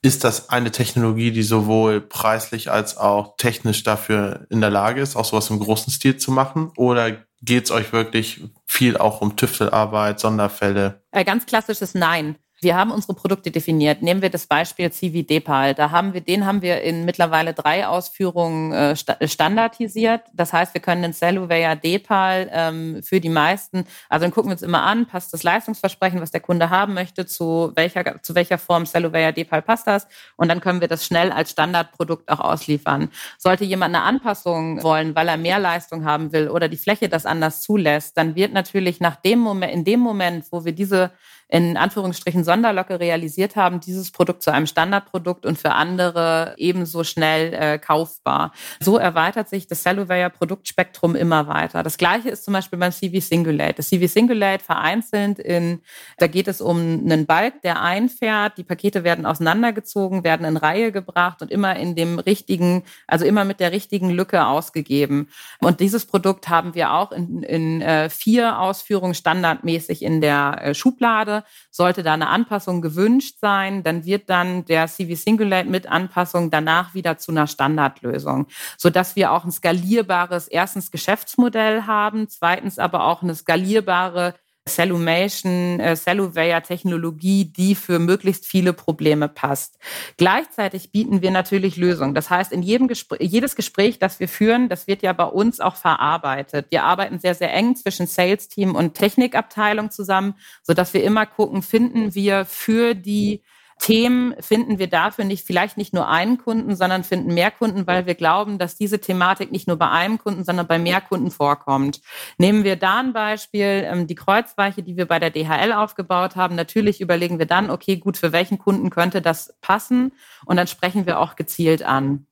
[0.00, 5.16] Ist das eine Technologie, die sowohl preislich als auch technisch dafür in der Lage ist,
[5.16, 6.70] auch sowas im großen Stil zu machen?
[6.76, 11.02] Oder geht es euch wirklich viel auch um Tüftelarbeit, Sonderfälle?
[11.10, 12.36] Ein ganz klassisches Nein.
[12.60, 14.02] Wir haben unsere Produkte definiert.
[14.02, 15.74] Nehmen wir das Beispiel CV Depal.
[15.74, 20.22] Da haben wir, den haben wir in mittlerweile drei Ausführungen äh, standardisiert.
[20.32, 24.54] Das heißt, wir können den Celluvea Depal ähm, für die meisten, also dann gucken wir
[24.54, 28.58] uns immer an, passt das Leistungsversprechen, was der Kunde haben möchte, zu welcher, zu welcher
[28.58, 30.08] Form Celluvea Depal passt das?
[30.36, 33.10] Und dann können wir das schnell als Standardprodukt auch ausliefern.
[33.38, 37.24] Sollte jemand eine Anpassung wollen, weil er mehr Leistung haben will oder die Fläche das
[37.24, 41.12] anders zulässt, dann wird natürlich nach dem Moment, in dem Moment, wo wir diese
[41.48, 47.54] in Anführungsstrichen Sonderlocke realisiert haben, dieses Produkt zu einem Standardprodukt und für andere ebenso schnell
[47.54, 48.52] äh, kaufbar.
[48.80, 51.82] So erweitert sich das Celluvea Produktspektrum immer weiter.
[51.82, 53.74] Das gleiche ist zum Beispiel beim CV Singulate.
[53.74, 55.80] Das CV Singulate vereinzelt in,
[56.18, 58.58] da geht es um einen Balk, der einfährt.
[58.58, 63.44] Die Pakete werden auseinandergezogen, werden in Reihe gebracht und immer in dem richtigen, also immer
[63.44, 65.28] mit der richtigen Lücke ausgegeben.
[65.60, 70.74] Und dieses Produkt haben wir auch in, in äh, vier Ausführungen standardmäßig in der äh,
[70.74, 71.37] Schublade
[71.70, 76.94] sollte da eine Anpassung gewünscht sein, dann wird dann der CV Singulate mit Anpassung danach
[76.94, 78.46] wieder zu einer Standardlösung,
[78.76, 84.34] so dass wir auch ein skalierbares erstens Geschäftsmodell haben, zweitens aber auch eine skalierbare
[84.68, 89.78] Cellumation, äh, Celluvea-Technologie, die für möglichst viele Probleme passt.
[90.16, 92.14] Gleichzeitig bieten wir natürlich Lösungen.
[92.14, 95.60] Das heißt, in jedem Gespräch, jedes Gespräch, das wir führen, das wird ja bei uns
[95.60, 96.66] auch verarbeitet.
[96.70, 101.62] Wir arbeiten sehr, sehr eng zwischen Sales-Team und Technikabteilung zusammen, so dass wir immer gucken,
[101.62, 103.42] finden wir für die
[103.78, 108.06] Themen finden wir dafür nicht, vielleicht nicht nur einen Kunden, sondern finden mehr Kunden, weil
[108.06, 112.00] wir glauben, dass diese Thematik nicht nur bei einem Kunden, sondern bei mehr Kunden vorkommt.
[112.38, 116.56] Nehmen wir da ein Beispiel, ähm, die Kreuzweiche, die wir bei der DHL aufgebaut haben.
[116.56, 120.12] Natürlich überlegen wir dann, okay, gut, für welchen Kunden könnte das passen?
[120.44, 122.26] Und dann sprechen wir auch gezielt an.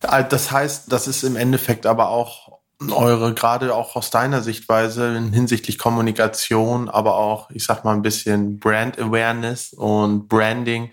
[0.00, 2.55] Das heißt, das ist im Endeffekt aber auch
[2.90, 8.58] eure, gerade auch aus deiner Sichtweise hinsichtlich Kommunikation, aber auch, ich sag mal, ein bisschen
[8.58, 10.92] Brand Awareness und Branding,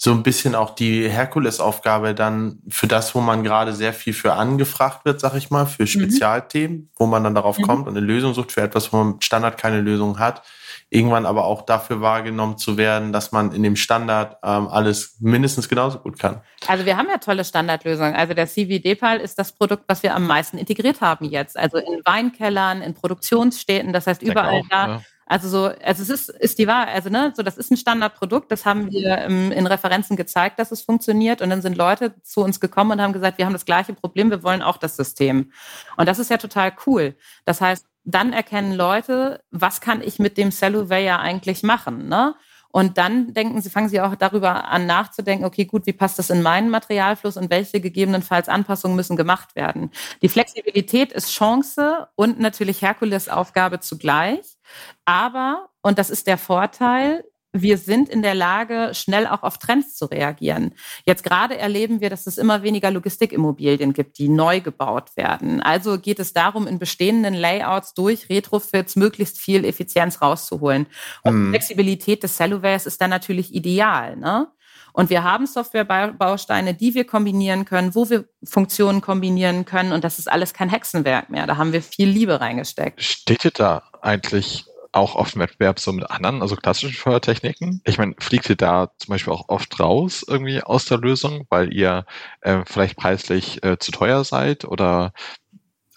[0.00, 4.34] so ein bisschen auch die Herkulesaufgabe dann für das, wo man gerade sehr viel für
[4.34, 5.88] angefragt wird, sag ich mal, für mhm.
[5.88, 6.88] Spezialthemen, mhm.
[6.96, 7.62] wo man dann darauf mhm.
[7.64, 10.42] kommt und eine Lösung sucht für etwas, wo man Standard keine Lösung hat
[10.90, 15.68] irgendwann aber auch dafür wahrgenommen zu werden, dass man in dem Standard ähm, alles mindestens
[15.68, 16.40] genauso gut kann.
[16.66, 18.14] Also wir haben ja tolle Standardlösungen.
[18.14, 21.58] Also der CVD-Pal ist das Produkt, was wir am meisten integriert haben jetzt.
[21.58, 24.88] Also in Weinkellern, in Produktionsstädten, das heißt überall auch, da.
[24.88, 25.00] Ja.
[25.28, 28.50] Also so, also es ist, ist die Wahrheit, also ne, so das ist ein Standardprodukt,
[28.50, 32.40] das haben wir ähm, in Referenzen gezeigt, dass es funktioniert und dann sind Leute zu
[32.42, 35.52] uns gekommen und haben gesagt, wir haben das gleiche Problem, wir wollen auch das System.
[35.98, 37.14] Und das ist ja total cool.
[37.44, 42.34] Das heißt, dann erkennen Leute, was kann ich mit dem Celluvea eigentlich machen, ne?
[42.78, 46.30] Und dann denken sie, fangen sie auch darüber an nachzudenken, okay, gut, wie passt das
[46.30, 49.90] in meinen Materialfluss und welche gegebenenfalls Anpassungen müssen gemacht werden?
[50.22, 54.56] Die Flexibilität ist Chance und natürlich Herkules Aufgabe zugleich.
[55.04, 59.96] Aber, und das ist der Vorteil, wir sind in der Lage, schnell auch auf Trends
[59.96, 60.74] zu reagieren.
[61.04, 65.62] Jetzt gerade erleben wir, dass es immer weniger Logistikimmobilien gibt, die neu gebaut werden.
[65.62, 70.86] Also geht es darum, in bestehenden Layouts durch Retrofits möglichst viel Effizienz rauszuholen.
[71.22, 71.44] Und hm.
[71.44, 74.16] die Flexibilität des Celluvares ist dann natürlich ideal.
[74.16, 74.48] Ne?
[74.92, 79.92] Und wir haben Softwarebausteine, die wir kombinieren können, wo wir Funktionen kombinieren können.
[79.92, 81.46] Und das ist alles kein Hexenwerk mehr.
[81.46, 83.02] Da haben wir viel Liebe reingesteckt.
[83.02, 87.80] Steht ihr da eigentlich auch auf dem Wettbewerb so mit anderen, also klassischen Feuertechniken?
[87.84, 91.72] Ich meine, fliegt ihr da zum Beispiel auch oft raus irgendwie aus der Lösung, weil
[91.72, 92.04] ihr
[92.40, 95.12] äh, vielleicht preislich äh, zu teuer seid oder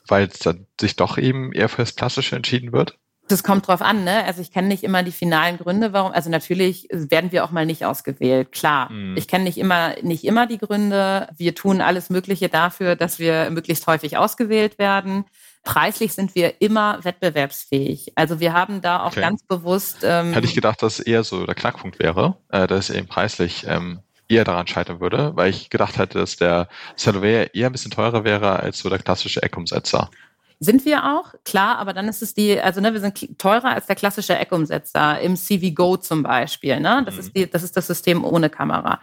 [0.07, 2.97] weil es dann sich doch eben eher fürs Klassische entschieden wird?
[3.27, 4.25] Das kommt drauf an, ne?
[4.25, 6.11] Also ich kenne nicht immer die finalen Gründe, warum.
[6.11, 8.91] Also natürlich werden wir auch mal nicht ausgewählt, klar.
[8.91, 9.15] Mhm.
[9.15, 11.29] Ich kenne nicht immer, nicht immer die Gründe.
[11.37, 15.25] Wir tun alles Mögliche dafür, dass wir möglichst häufig ausgewählt werden.
[15.63, 18.13] Preislich sind wir immer wettbewerbsfähig.
[18.15, 19.21] Also wir haben da auch okay.
[19.21, 19.99] ganz bewusst.
[20.03, 23.99] Ähm, Hätte ich gedacht, dass eher so der Knackpunkt wäre, äh, dass eben preislich ähm,
[24.27, 28.23] eher daran scheitern würde, weil ich gedacht hätte, dass der Salovea eher ein bisschen teurer
[28.23, 30.09] wäre als so der klassische Eckumsetzer.
[30.63, 33.87] Sind wir auch, klar, aber dann ist es die, also ne, wir sind teurer als
[33.87, 36.79] der klassische Eckumsetzer im CV Go zum Beispiel.
[36.79, 37.01] Ne?
[37.03, 37.19] Das, mhm.
[37.19, 38.99] ist die, das ist das System ohne Kamera.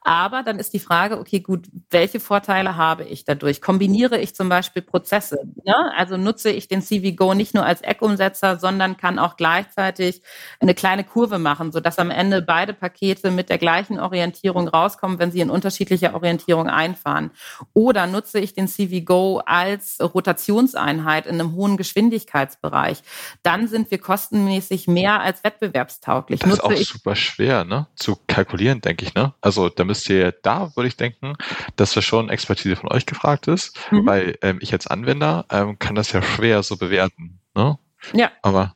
[0.00, 3.62] Aber dann ist die Frage, okay, gut, welche Vorteile habe ich dadurch?
[3.62, 5.38] Kombiniere ich zum Beispiel Prozesse?
[5.64, 5.92] Ne?
[5.96, 10.22] Also nutze ich den CV Go nicht nur als Eckumsetzer, sondern kann auch gleichzeitig
[10.58, 15.30] eine kleine Kurve machen, sodass am Ende beide Pakete mit der gleichen Orientierung rauskommen, wenn
[15.30, 17.30] sie in unterschiedlicher Orientierung einfahren.
[17.74, 20.95] Oder nutze ich den CV Go als Rotationseinheit?
[20.96, 23.02] Einheit in einem hohen Geschwindigkeitsbereich,
[23.42, 26.40] dann sind wir kostenmäßig mehr als wettbewerbstauglich.
[26.40, 27.86] Das Nutze ist auch super schwer ne?
[27.96, 29.14] zu kalkulieren, denke ich.
[29.14, 29.34] Ne?
[29.40, 31.34] Also da müsst ihr, da würde ich denken,
[31.76, 34.06] dass da schon Expertise von euch gefragt ist, mhm.
[34.06, 37.40] weil ähm, ich als Anwender ähm, kann das ja schwer so bewerten.
[37.54, 37.78] Ne?
[38.12, 38.30] Ja.
[38.42, 38.72] Aber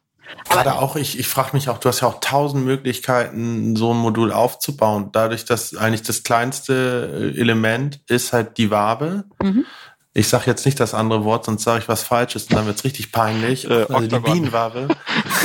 [0.48, 3.96] Gerade auch, ich, ich frage mich auch, du hast ja auch tausend Möglichkeiten, so ein
[3.96, 5.08] Modul aufzubauen.
[5.10, 9.24] Dadurch, dass eigentlich das kleinste äh, Element ist halt die Wabe.
[9.42, 9.64] Mhm.
[10.12, 12.82] Ich sage jetzt nicht das andere Wort, sonst sage ich was Falsches und dann wird's
[12.82, 13.70] richtig peinlich.
[13.70, 14.88] Äh, also die Bienenwabe.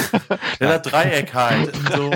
[0.59, 1.75] ja, der Dreieck halt.
[1.95, 2.11] So.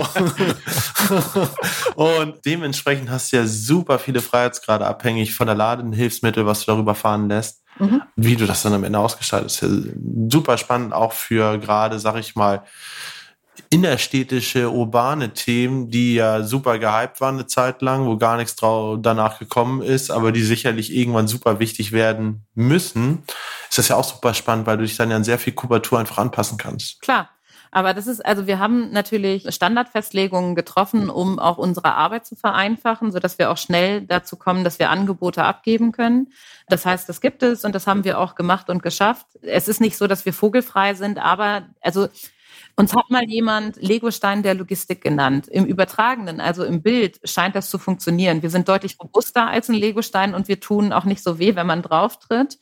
[1.96, 6.96] und dementsprechend hast du ja super viele Freiheitsgrade abhängig von der Ladenhilfsmittel, was du darüber
[6.96, 7.62] fahren lässt.
[7.78, 8.02] Mhm.
[8.16, 9.62] Wie du das dann am Ende ausgestaltest.
[9.62, 9.70] Ja,
[10.30, 12.64] super spannend auch für gerade, sag ich mal,
[13.72, 19.38] innerstädtische, urbane Themen, die ja super gehypt waren eine Zeit lang, wo gar nichts danach
[19.38, 23.24] gekommen ist, aber die sicherlich irgendwann super wichtig werden müssen,
[23.70, 26.00] ist das ja auch super spannend, weil du dich dann ja an sehr viel Kubatur
[26.00, 27.02] einfach anpassen kannst.
[27.02, 27.30] Klar.
[27.72, 33.12] Aber das ist, also wir haben natürlich Standardfestlegungen getroffen, um auch unsere Arbeit zu vereinfachen,
[33.12, 36.34] sodass wir auch schnell dazu kommen, dass wir Angebote abgeben können.
[36.68, 39.28] Das heißt, das gibt es und das haben wir auch gemacht und geschafft.
[39.44, 42.08] Es ist nicht so, dass wir vogelfrei sind, aber also
[42.80, 45.50] uns hat mal jemand Legostein der Logistik genannt.
[45.50, 48.42] Im Übertragenen, also im Bild, scheint das zu funktionieren.
[48.42, 51.68] Wir sind deutlich robuster als ein Legostein und wir tun auch nicht so weh, wenn
[51.68, 52.58] man drauf tritt.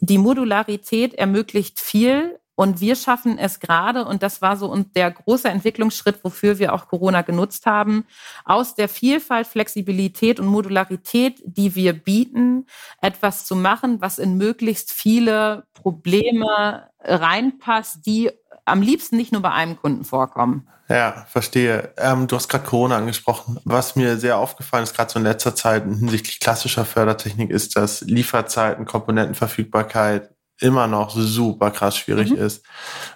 [0.00, 5.48] Die Modularität ermöglicht viel und wir schaffen es gerade, und das war so der große
[5.48, 8.04] Entwicklungsschritt, wofür wir auch Corona genutzt haben,
[8.44, 12.66] aus der Vielfalt, Flexibilität und Modularität, die wir bieten,
[13.00, 18.30] etwas zu machen, was in möglichst viele Probleme reinpasst, die
[18.64, 20.68] am liebsten nicht nur bei einem Kunden vorkommen.
[20.88, 21.94] Ja, verstehe.
[21.96, 23.58] Ähm, du hast gerade Corona angesprochen.
[23.64, 28.02] Was mir sehr aufgefallen ist, gerade so in letzter Zeit hinsichtlich klassischer Fördertechnik, ist, dass
[28.02, 32.36] Lieferzeiten, Komponentenverfügbarkeit immer noch super krass schwierig mhm.
[32.36, 32.64] ist.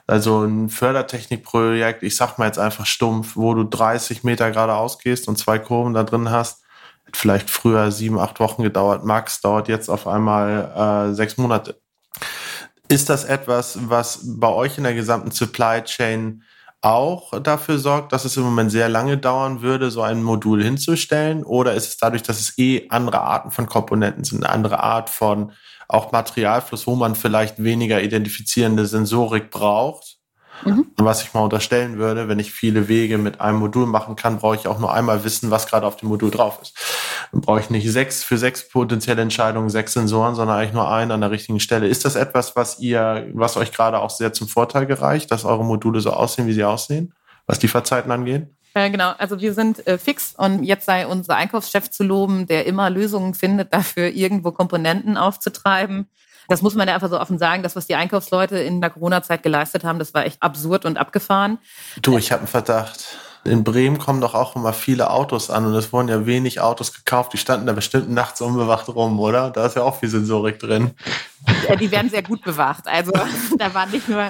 [0.07, 5.29] Also ein Fördertechnikprojekt, ich sag mal jetzt einfach stumpf, wo du 30 Meter geradeaus gehst
[5.29, 6.65] und zwei Kurven da drin hast,
[7.07, 9.05] hat vielleicht früher sieben, acht Wochen gedauert.
[9.05, 11.81] Max dauert jetzt auf einmal äh, sechs Monate.
[12.89, 16.43] Ist das etwas, was bei euch in der gesamten Supply Chain
[16.81, 21.43] auch dafür sorgt, dass es im Moment sehr lange dauern würde, so ein Modul hinzustellen?
[21.45, 25.11] Oder ist es dadurch, dass es eh andere Arten von Komponenten sind, eine andere Art
[25.11, 25.53] von
[25.89, 30.19] auch Materialfluss, wo man vielleicht weniger identifizierende Sensorik braucht?
[30.65, 30.87] Mhm.
[30.97, 34.57] Was ich mal unterstellen würde, wenn ich viele Wege mit einem Modul machen kann, brauche
[34.57, 36.75] ich auch nur einmal wissen, was gerade auf dem Modul drauf ist.
[37.33, 41.11] Dann brauche ich nicht sechs für sechs potenzielle Entscheidungen, sechs Sensoren, sondern eigentlich nur einen
[41.11, 41.87] an der richtigen Stelle.
[41.87, 45.65] Ist das etwas, was ihr, was euch gerade auch sehr zum Vorteil gereicht, dass eure
[45.65, 47.13] Module so aussehen, wie sie aussehen,
[47.47, 48.49] was die Verzeiten angeht?
[48.75, 49.13] Ja, genau.
[49.19, 53.35] Also wir sind äh, fix und jetzt sei unser Einkaufschef zu loben, der immer Lösungen
[53.35, 56.09] findet, dafür irgendwo Komponenten aufzutreiben.
[56.49, 57.63] Das muss man ja einfach so offen sagen.
[57.63, 61.59] Das, was die Einkaufsleute in der Corona-Zeit geleistet haben, das war echt absurd und abgefahren.
[62.01, 63.19] Du, ich habe einen Verdacht.
[63.49, 66.93] In Bremen kommen doch auch immer viele Autos an und es wurden ja wenig Autos
[66.93, 67.33] gekauft.
[67.33, 69.51] Die standen da bestimmt nachts unbewacht rum, oder?
[69.51, 70.93] Da ist ja auch viel Sensorik drin.
[71.69, 72.87] Ja, die werden sehr gut bewacht.
[72.87, 73.13] Also
[73.59, 74.23] da waren nicht nur,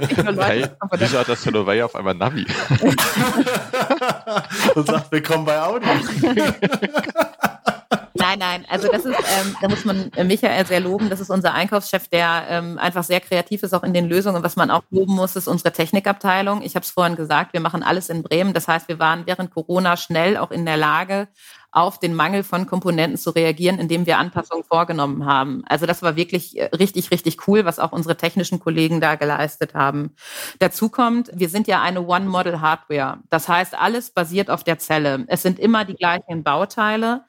[0.00, 0.44] nicht nur Leute.
[0.44, 0.66] Hey,
[0.98, 2.46] wieso hat das Huawei auf einmal Navi?
[4.74, 5.86] und sagt, willkommen bei Audi.
[8.26, 11.10] Nein, nein, also das ist, ähm, da muss man Michael sehr loben.
[11.10, 14.38] Das ist unser Einkaufschef, der ähm, einfach sehr kreativ ist auch in den Lösungen.
[14.38, 16.60] Und was man auch loben muss, ist unsere Technikabteilung.
[16.62, 18.52] Ich habe es vorhin gesagt, wir machen alles in Bremen.
[18.52, 21.28] Das heißt, wir waren während Corona schnell auch in der Lage,
[21.76, 25.62] auf den Mangel von Komponenten zu reagieren, indem wir Anpassungen vorgenommen haben.
[25.66, 29.74] Also das war wirklich äh, richtig, richtig cool, was auch unsere technischen Kollegen da geleistet
[29.74, 30.14] haben.
[30.58, 33.18] Dazu kommt, wir sind ja eine One-Model-Hardware.
[33.28, 35.26] Das heißt, alles basiert auf der Zelle.
[35.28, 37.24] Es sind immer die gleichen Bauteile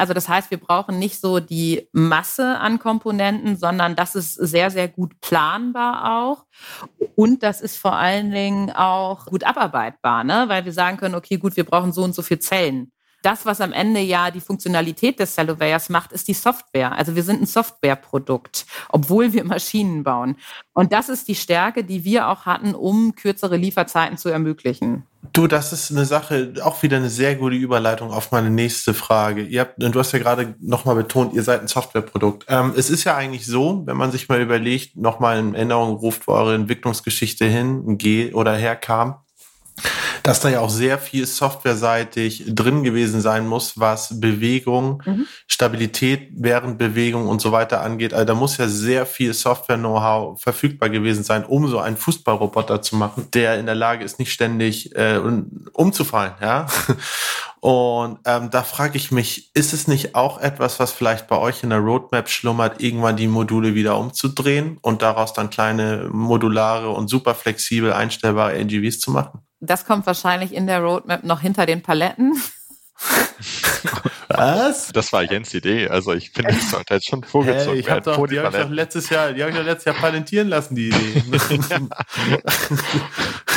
[0.00, 4.70] Also das heißt, wir brauchen nicht so die Masse an Komponenten, sondern das ist sehr,
[4.70, 6.46] sehr gut planbar auch.
[7.16, 10.44] Und das ist vor allen Dingen auch gut abarbeitbar, ne?
[10.48, 12.92] weil wir sagen können, okay, gut, wir brauchen so und so viel Zellen.
[13.22, 16.92] Das, was am Ende ja die Funktionalität des Cellovayers macht, ist die Software.
[16.92, 20.36] Also wir sind ein Softwareprodukt, obwohl wir Maschinen bauen.
[20.72, 25.06] Und das ist die Stärke, die wir auch hatten, um kürzere Lieferzeiten zu ermöglichen.
[25.32, 29.42] Du, das ist eine Sache, auch wieder eine sehr gute Überleitung auf meine nächste Frage.
[29.42, 32.46] Ihr habt, du hast ja gerade nochmal betont, ihr seid ein Softwareprodukt.
[32.48, 36.26] Ähm, es ist ja eigentlich so, wenn man sich mal überlegt, nochmal in Erinnerung ruft,
[36.26, 39.16] wo eure Entwicklungsgeschichte hin, oder herkam
[40.22, 45.26] dass da ja auch sehr viel softwareseitig drin gewesen sein muss, was Bewegung, mhm.
[45.46, 48.14] Stabilität während Bewegung und so weiter angeht.
[48.14, 52.96] Also da muss ja sehr viel Software-Know-how verfügbar gewesen sein, um so einen Fußballroboter zu
[52.96, 55.20] machen, der in der Lage ist, nicht ständig äh,
[55.72, 56.34] umzufallen.
[56.40, 56.66] Ja?
[57.60, 61.62] Und ähm, da frage ich mich, ist es nicht auch etwas, was vielleicht bei euch
[61.62, 67.08] in der Roadmap schlummert, irgendwann die Module wieder umzudrehen und daraus dann kleine modulare und
[67.08, 69.42] super flexibel einstellbare NGVs zu machen?
[69.60, 72.42] Das kommt wahrscheinlich in der Roadmap noch hinter den Paletten.
[74.28, 74.88] Was?
[74.88, 75.88] Das war Jens Idee.
[75.88, 78.04] Also ich finde, das sollte jetzt schon vorgezogen hey, ich werden.
[78.04, 80.48] Doch, die, die habe ich doch letztes Jahr, die habe ich doch letztes Jahr palentieren
[80.48, 81.22] lassen, die Idee.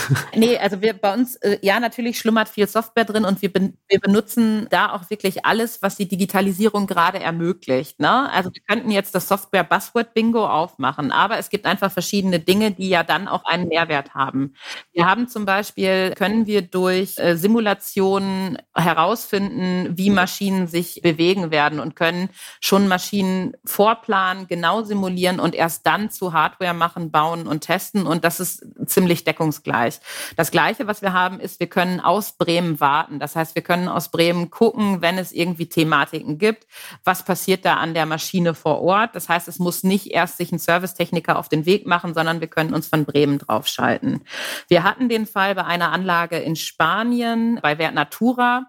[0.35, 3.77] nee, also wir bei uns, äh, ja, natürlich schlummert viel Software drin und wir, ben,
[3.87, 7.99] wir benutzen da auch wirklich alles, was die Digitalisierung gerade ermöglicht.
[7.99, 8.31] Ne?
[8.31, 12.71] Also wir könnten jetzt das Software Buzzword Bingo aufmachen, aber es gibt einfach verschiedene Dinge,
[12.71, 14.53] die ja dann auch einen Mehrwert haben.
[14.91, 21.79] Wir haben zum Beispiel, können wir durch äh, Simulationen herausfinden, wie Maschinen sich bewegen werden
[21.79, 22.29] und können
[22.59, 28.05] schon Maschinen vorplanen, genau simulieren und erst dann zu Hardware machen, bauen und testen.
[28.05, 29.92] Und das ist ziemlich deckungsgleich.
[30.35, 33.19] Das Gleiche, was wir haben, ist, wir können aus Bremen warten.
[33.19, 36.67] Das heißt, wir können aus Bremen gucken, wenn es irgendwie Thematiken gibt,
[37.03, 39.15] was passiert da an der Maschine vor Ort.
[39.15, 42.47] Das heißt, es muss nicht erst sich ein Servicetechniker auf den Weg machen, sondern wir
[42.47, 44.23] können uns von Bremen draufschalten.
[44.67, 48.67] Wir hatten den Fall bei einer Anlage in Spanien, bei Wert Natura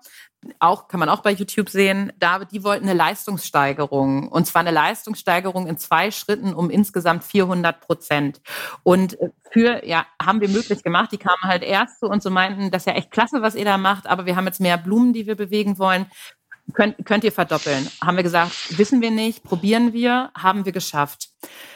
[0.59, 4.29] auch, kann man auch bei YouTube sehen, da, die wollten eine Leistungssteigerung.
[4.29, 8.41] Und zwar eine Leistungssteigerung in zwei Schritten um insgesamt 400 Prozent.
[8.83, 11.13] Und äh, für, ja, haben wir möglich gemacht.
[11.13, 13.65] Die kamen halt erst zu uns und meinten, das ist ja echt klasse, was ihr
[13.65, 16.07] da macht, aber wir haben jetzt mehr Blumen, die wir bewegen wollen.
[16.73, 17.89] Könnt, könnt ihr verdoppeln?
[18.03, 21.29] Haben wir gesagt, wissen wir nicht, probieren wir, haben wir geschafft.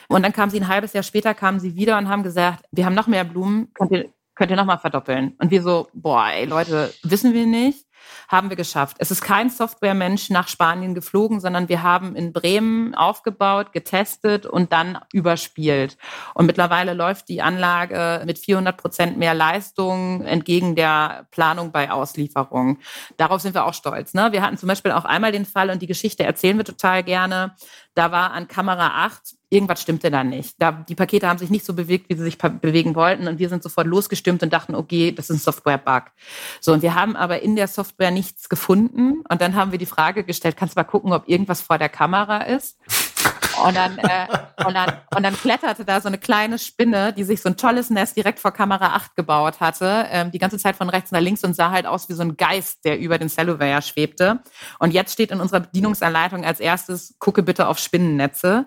[0.09, 2.87] Und dann kamen sie ein halbes Jahr später, kamen sie wieder und haben gesagt, wir
[2.87, 5.35] haben noch mehr Blumen, könnt ihr, könnt ihr noch mal verdoppeln?
[5.39, 7.88] Und wir so, boah, ey, Leute, wissen wir nicht
[8.29, 8.97] haben wir geschafft.
[8.99, 14.73] Es ist kein Softwaremensch nach Spanien geflogen, sondern wir haben in Bremen aufgebaut, getestet und
[14.73, 15.97] dann überspielt.
[16.35, 22.79] Und mittlerweile läuft die Anlage mit 400 Prozent mehr Leistung entgegen der Planung bei Auslieferung.
[23.17, 24.15] Darauf sind wir auch stolz.
[24.15, 24.33] Ne?
[24.33, 27.55] Wir hatten zum Beispiel auch einmal den Fall und die Geschichte erzählen wir total gerne.
[27.99, 30.55] Da war an Kamera 8 irgendwas stimmte da nicht.
[30.61, 33.27] Da, die Pakete haben sich nicht so bewegt, wie sie sich bewegen wollten.
[33.27, 36.05] Und wir sind sofort losgestimmt und dachten, okay, das ist ein Software-Bug.
[36.61, 39.25] So, und wir haben aber in der Software nichts gefunden.
[39.29, 41.89] Und dann haben wir die Frage gestellt, kannst du mal gucken, ob irgendwas vor der
[41.89, 42.79] Kamera ist?
[43.65, 44.27] Und dann, äh,
[44.67, 47.91] und, dann, und dann kletterte da so eine kleine Spinne, die sich so ein tolles
[47.91, 51.45] Nest direkt vor Kamera 8 gebaut hatte, ähm, die ganze Zeit von rechts nach links
[51.45, 54.41] und sah halt aus wie so ein Geist, der über den Cellovayer schwebte.
[54.79, 58.67] Und jetzt steht in unserer Bedienungsanleitung als erstes, gucke bitte auf Spinnennetze.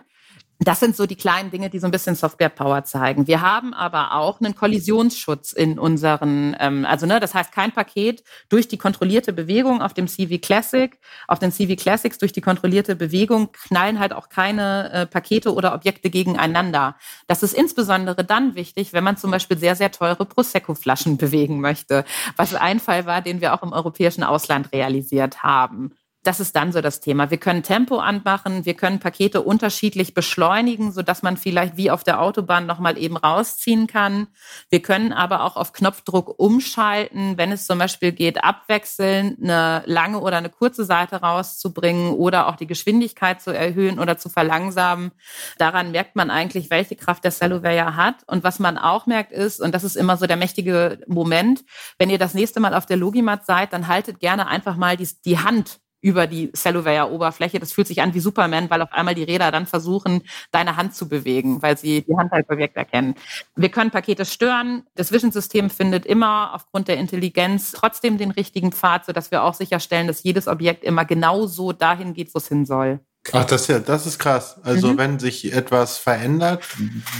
[0.64, 3.26] Das sind so die kleinen Dinge, die so ein bisschen Software-Power zeigen.
[3.26, 8.24] Wir haben aber auch einen Kollisionsschutz in unseren, ähm, also ne, das heißt kein Paket
[8.47, 12.95] durch die kontrollierte Bewegung auf dem CV Classic, auf den CV Classics durch die kontrollierte
[12.95, 16.95] Bewegung knallen halt auch keine äh, Pakete oder Objekte gegeneinander.
[17.26, 22.05] Das ist insbesondere dann wichtig, wenn man zum Beispiel sehr, sehr teure Prosecco-Flaschen bewegen möchte,
[22.36, 26.72] was ein Fall war, den wir auch im europäischen Ausland realisiert haben das ist dann
[26.72, 27.32] so das Thema.
[27.32, 32.03] Wir können Tempo anmachen, wir können Pakete unterschiedlich beschleunigen, so dass man vielleicht wie auf
[32.03, 34.28] der Autobahn nochmal eben rausziehen kann.
[34.69, 40.19] Wir können aber auch auf Knopfdruck umschalten, wenn es zum Beispiel geht, abwechselnd eine lange
[40.19, 45.11] oder eine kurze Seite rauszubringen oder auch die Geschwindigkeit zu erhöhen oder zu verlangsamen.
[45.57, 48.15] Daran merkt man eigentlich, welche Kraft der Celluvayor hat.
[48.28, 51.63] Und was man auch merkt ist, und das ist immer so der mächtige Moment,
[51.97, 55.09] wenn ihr das nächste Mal auf der Logimat seid, dann haltet gerne einfach mal die,
[55.26, 57.59] die Hand über die Celluvayor-Oberfläche.
[57.59, 60.95] Das fühlt sich an wie Superman, weil auf einmal die Räder dann versuchen, deine Hand
[60.95, 63.15] zu bewegen, weil sie die Hand als Objekt erkennen.
[63.55, 64.83] Wir können Pakete stören.
[64.95, 70.07] Das Vision-System findet immer aufgrund der Intelligenz trotzdem den richtigen Pfad, sodass wir auch sicherstellen,
[70.07, 72.99] dass jedes Objekt immer genau so dahin geht, wo es hin soll.
[73.33, 74.59] Ach, das ist ja, das ist krass.
[74.63, 74.97] Also mhm.
[74.97, 76.65] wenn sich etwas verändert,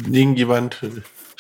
[0.10, 0.80] irgendjemand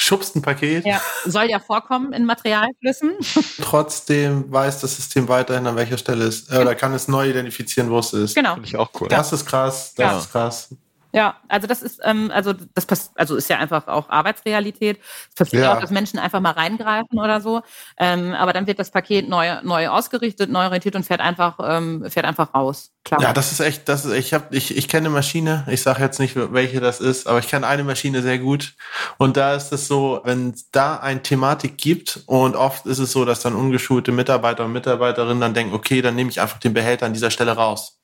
[0.02, 0.86] schubst ein Paket.
[0.86, 3.12] Ja, soll ja vorkommen in Materialflüssen.
[3.62, 6.52] Trotzdem weiß das System weiterhin, an welcher Stelle es ist.
[6.54, 8.36] Oder kann es neu identifizieren, wo es ist.
[8.36, 8.54] Genau.
[8.56, 9.08] Finde ich auch cool.
[9.08, 10.18] Das ist krass, das Ja.
[10.18, 10.70] ist krass.
[11.14, 15.00] Ja, also das ist, ähm, also das pass also ist ja einfach auch Arbeitsrealität.
[15.30, 15.76] Es passiert Ja.
[15.76, 17.62] auch, dass Menschen einfach mal reingreifen oder so.
[17.98, 22.06] Ähm, aber dann wird das Paket neu, neu ausgerichtet, neu orientiert und fährt einfach, ähm,
[22.10, 22.92] fährt einfach raus.
[23.04, 23.22] Klar.
[23.22, 25.66] Ja, das ist echt, das ist, ich habe, ich, ich kenne eine Maschine.
[25.68, 28.74] Ich sage jetzt nicht, welche das ist, aber ich kenne eine Maschine sehr gut.
[29.18, 33.12] Und da ist es so, wenn es da eine Thematik gibt und oft ist es
[33.12, 36.74] so, dass dann ungeschulte Mitarbeiter und Mitarbeiterinnen dann denken, okay, dann nehme ich einfach den
[36.74, 37.98] Behälter an dieser Stelle raus.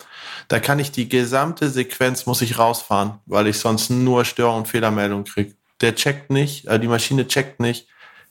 [0.48, 4.68] Da kann ich die gesamte Sequenz muss ich rausfahren, weil ich sonst nur Stör- und
[4.68, 5.54] Fehlermeldungen kriege.
[5.82, 7.88] Der checkt nicht, äh, die Maschine checkt nicht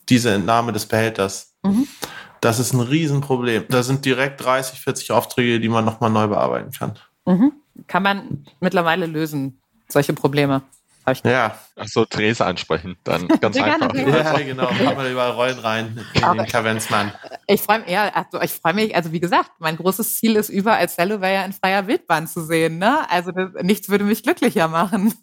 [0.09, 1.55] diese Entnahme des Behälters.
[1.63, 1.87] Mhm.
[2.41, 3.65] Das ist ein Riesenproblem.
[3.69, 6.99] Da sind direkt 30, 40 Aufträge, die man nochmal neu bearbeiten kann.
[7.25, 7.53] Mhm.
[7.87, 10.63] Kann man mittlerweile lösen, solche Probleme.
[11.11, 13.95] Ich Ja, Achso, Therese ansprechen, dann ganz einfach.
[13.95, 14.71] ja genau.
[14.71, 17.13] Haben wir überall Rollen rein in den Kavenzmann.
[17.47, 20.49] Ich freue mich, ja, also ich freue mich, also wie gesagt, mein großes Ziel ist,
[20.49, 22.79] überall Celluware in freier Wildbahn zu sehen.
[22.79, 23.09] Ne?
[23.11, 25.15] Also das, nichts würde mich glücklicher machen.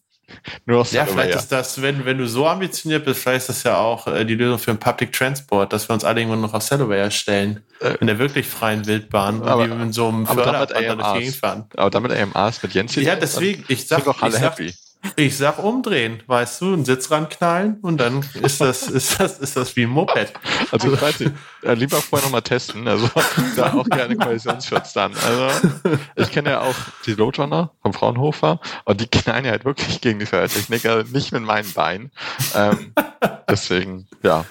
[0.65, 3.63] Nur noch Ja, vielleicht ist das, wenn, wenn du so ambitioniert bist, vielleicht ist das
[3.63, 6.53] ja auch äh, die Lösung für den Public Transport, dass wir uns alle irgendwann noch
[6.53, 7.63] auf Cellular stellen.
[7.81, 9.41] Äh, in der wirklich freien Wildbahn.
[9.41, 11.19] Und aber- wie wir mit so einem aber damit Förderband durch die.
[11.19, 11.65] Gegend fahren.
[11.75, 14.73] Aber damit AMAs mit Jens Ja, deswegen, ich sag, sind doch alle ich sag, happy.
[15.16, 19.58] Ich sag umdrehen, weißt du, einen Sitz ranknallen und dann ist das, ist das, ist
[19.58, 20.34] das wie ein Moped.
[20.72, 23.10] Also ich weiß nicht, äh, lieber vorher nochmal testen, also
[23.56, 25.14] da auch gerne Kollisionsschutz dann.
[25.16, 25.70] Also
[26.16, 26.76] ich kenne ja auch
[27.06, 31.32] die Roadrunner vom Fraunhofer und die knallen ja halt wirklich gegen die Fördertechnik, also nicht
[31.32, 32.12] mit meinen Beinen.
[32.56, 32.93] Ähm,
[33.49, 34.45] deswegen, ja,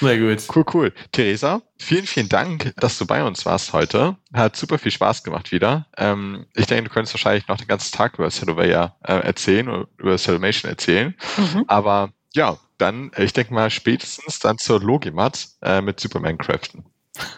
[0.00, 0.42] Na gut.
[0.54, 0.92] cool, cool.
[1.12, 4.16] Theresa, vielen, vielen Dank, dass du bei uns warst heute.
[4.32, 5.86] Hat super viel Spaß gemacht wieder.
[5.96, 9.88] Ähm, ich denke, du könntest wahrscheinlich noch den ganzen Tag über Cellaware äh, erzählen oder
[9.98, 11.14] über Cellmation erzählen.
[11.36, 11.64] Mhm.
[11.66, 16.84] Aber ja, dann, ich denke mal, spätestens dann zur Logimat äh, mit Superman craften.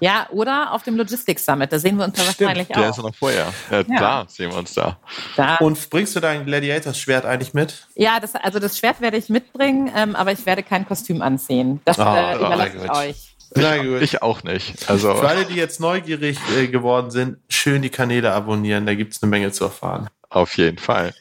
[0.00, 2.96] Ja, oder auf dem Logistics Summit, da sehen wir uns ja wahrscheinlich Der ist auch.
[2.98, 3.52] ja noch vorher.
[3.70, 3.98] Äh, Ja.
[4.00, 4.98] Da sehen wir uns da.
[5.36, 7.86] Da, Und bringst du dein Gladiators-Schwert eigentlich mit?
[7.94, 11.80] ja, das, also das Schwert werde ich mitbringen, ähm, aber ich werde kein Kostüm anziehen.
[11.84, 13.34] Das Ah, äh, überlasse na ich euch.
[13.54, 14.02] Na gut.
[14.02, 14.90] Ich auch nicht.
[14.90, 19.22] Also Für alle, die jetzt neugierig äh, geworden sind, schön die Kanäle abonnieren, da gibt's
[19.22, 20.08] eine Menge zu erfahren.
[20.28, 21.14] auf jeden Fall.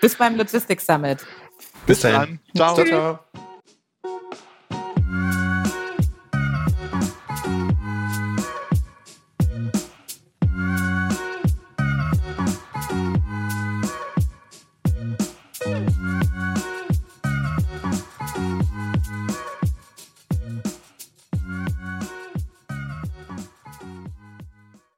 [0.00, 1.18] Bis beim Logistics Summit.
[1.86, 2.40] Bis dann.
[2.56, 2.86] Ciao, Ciao.
[2.86, 3.47] ciao.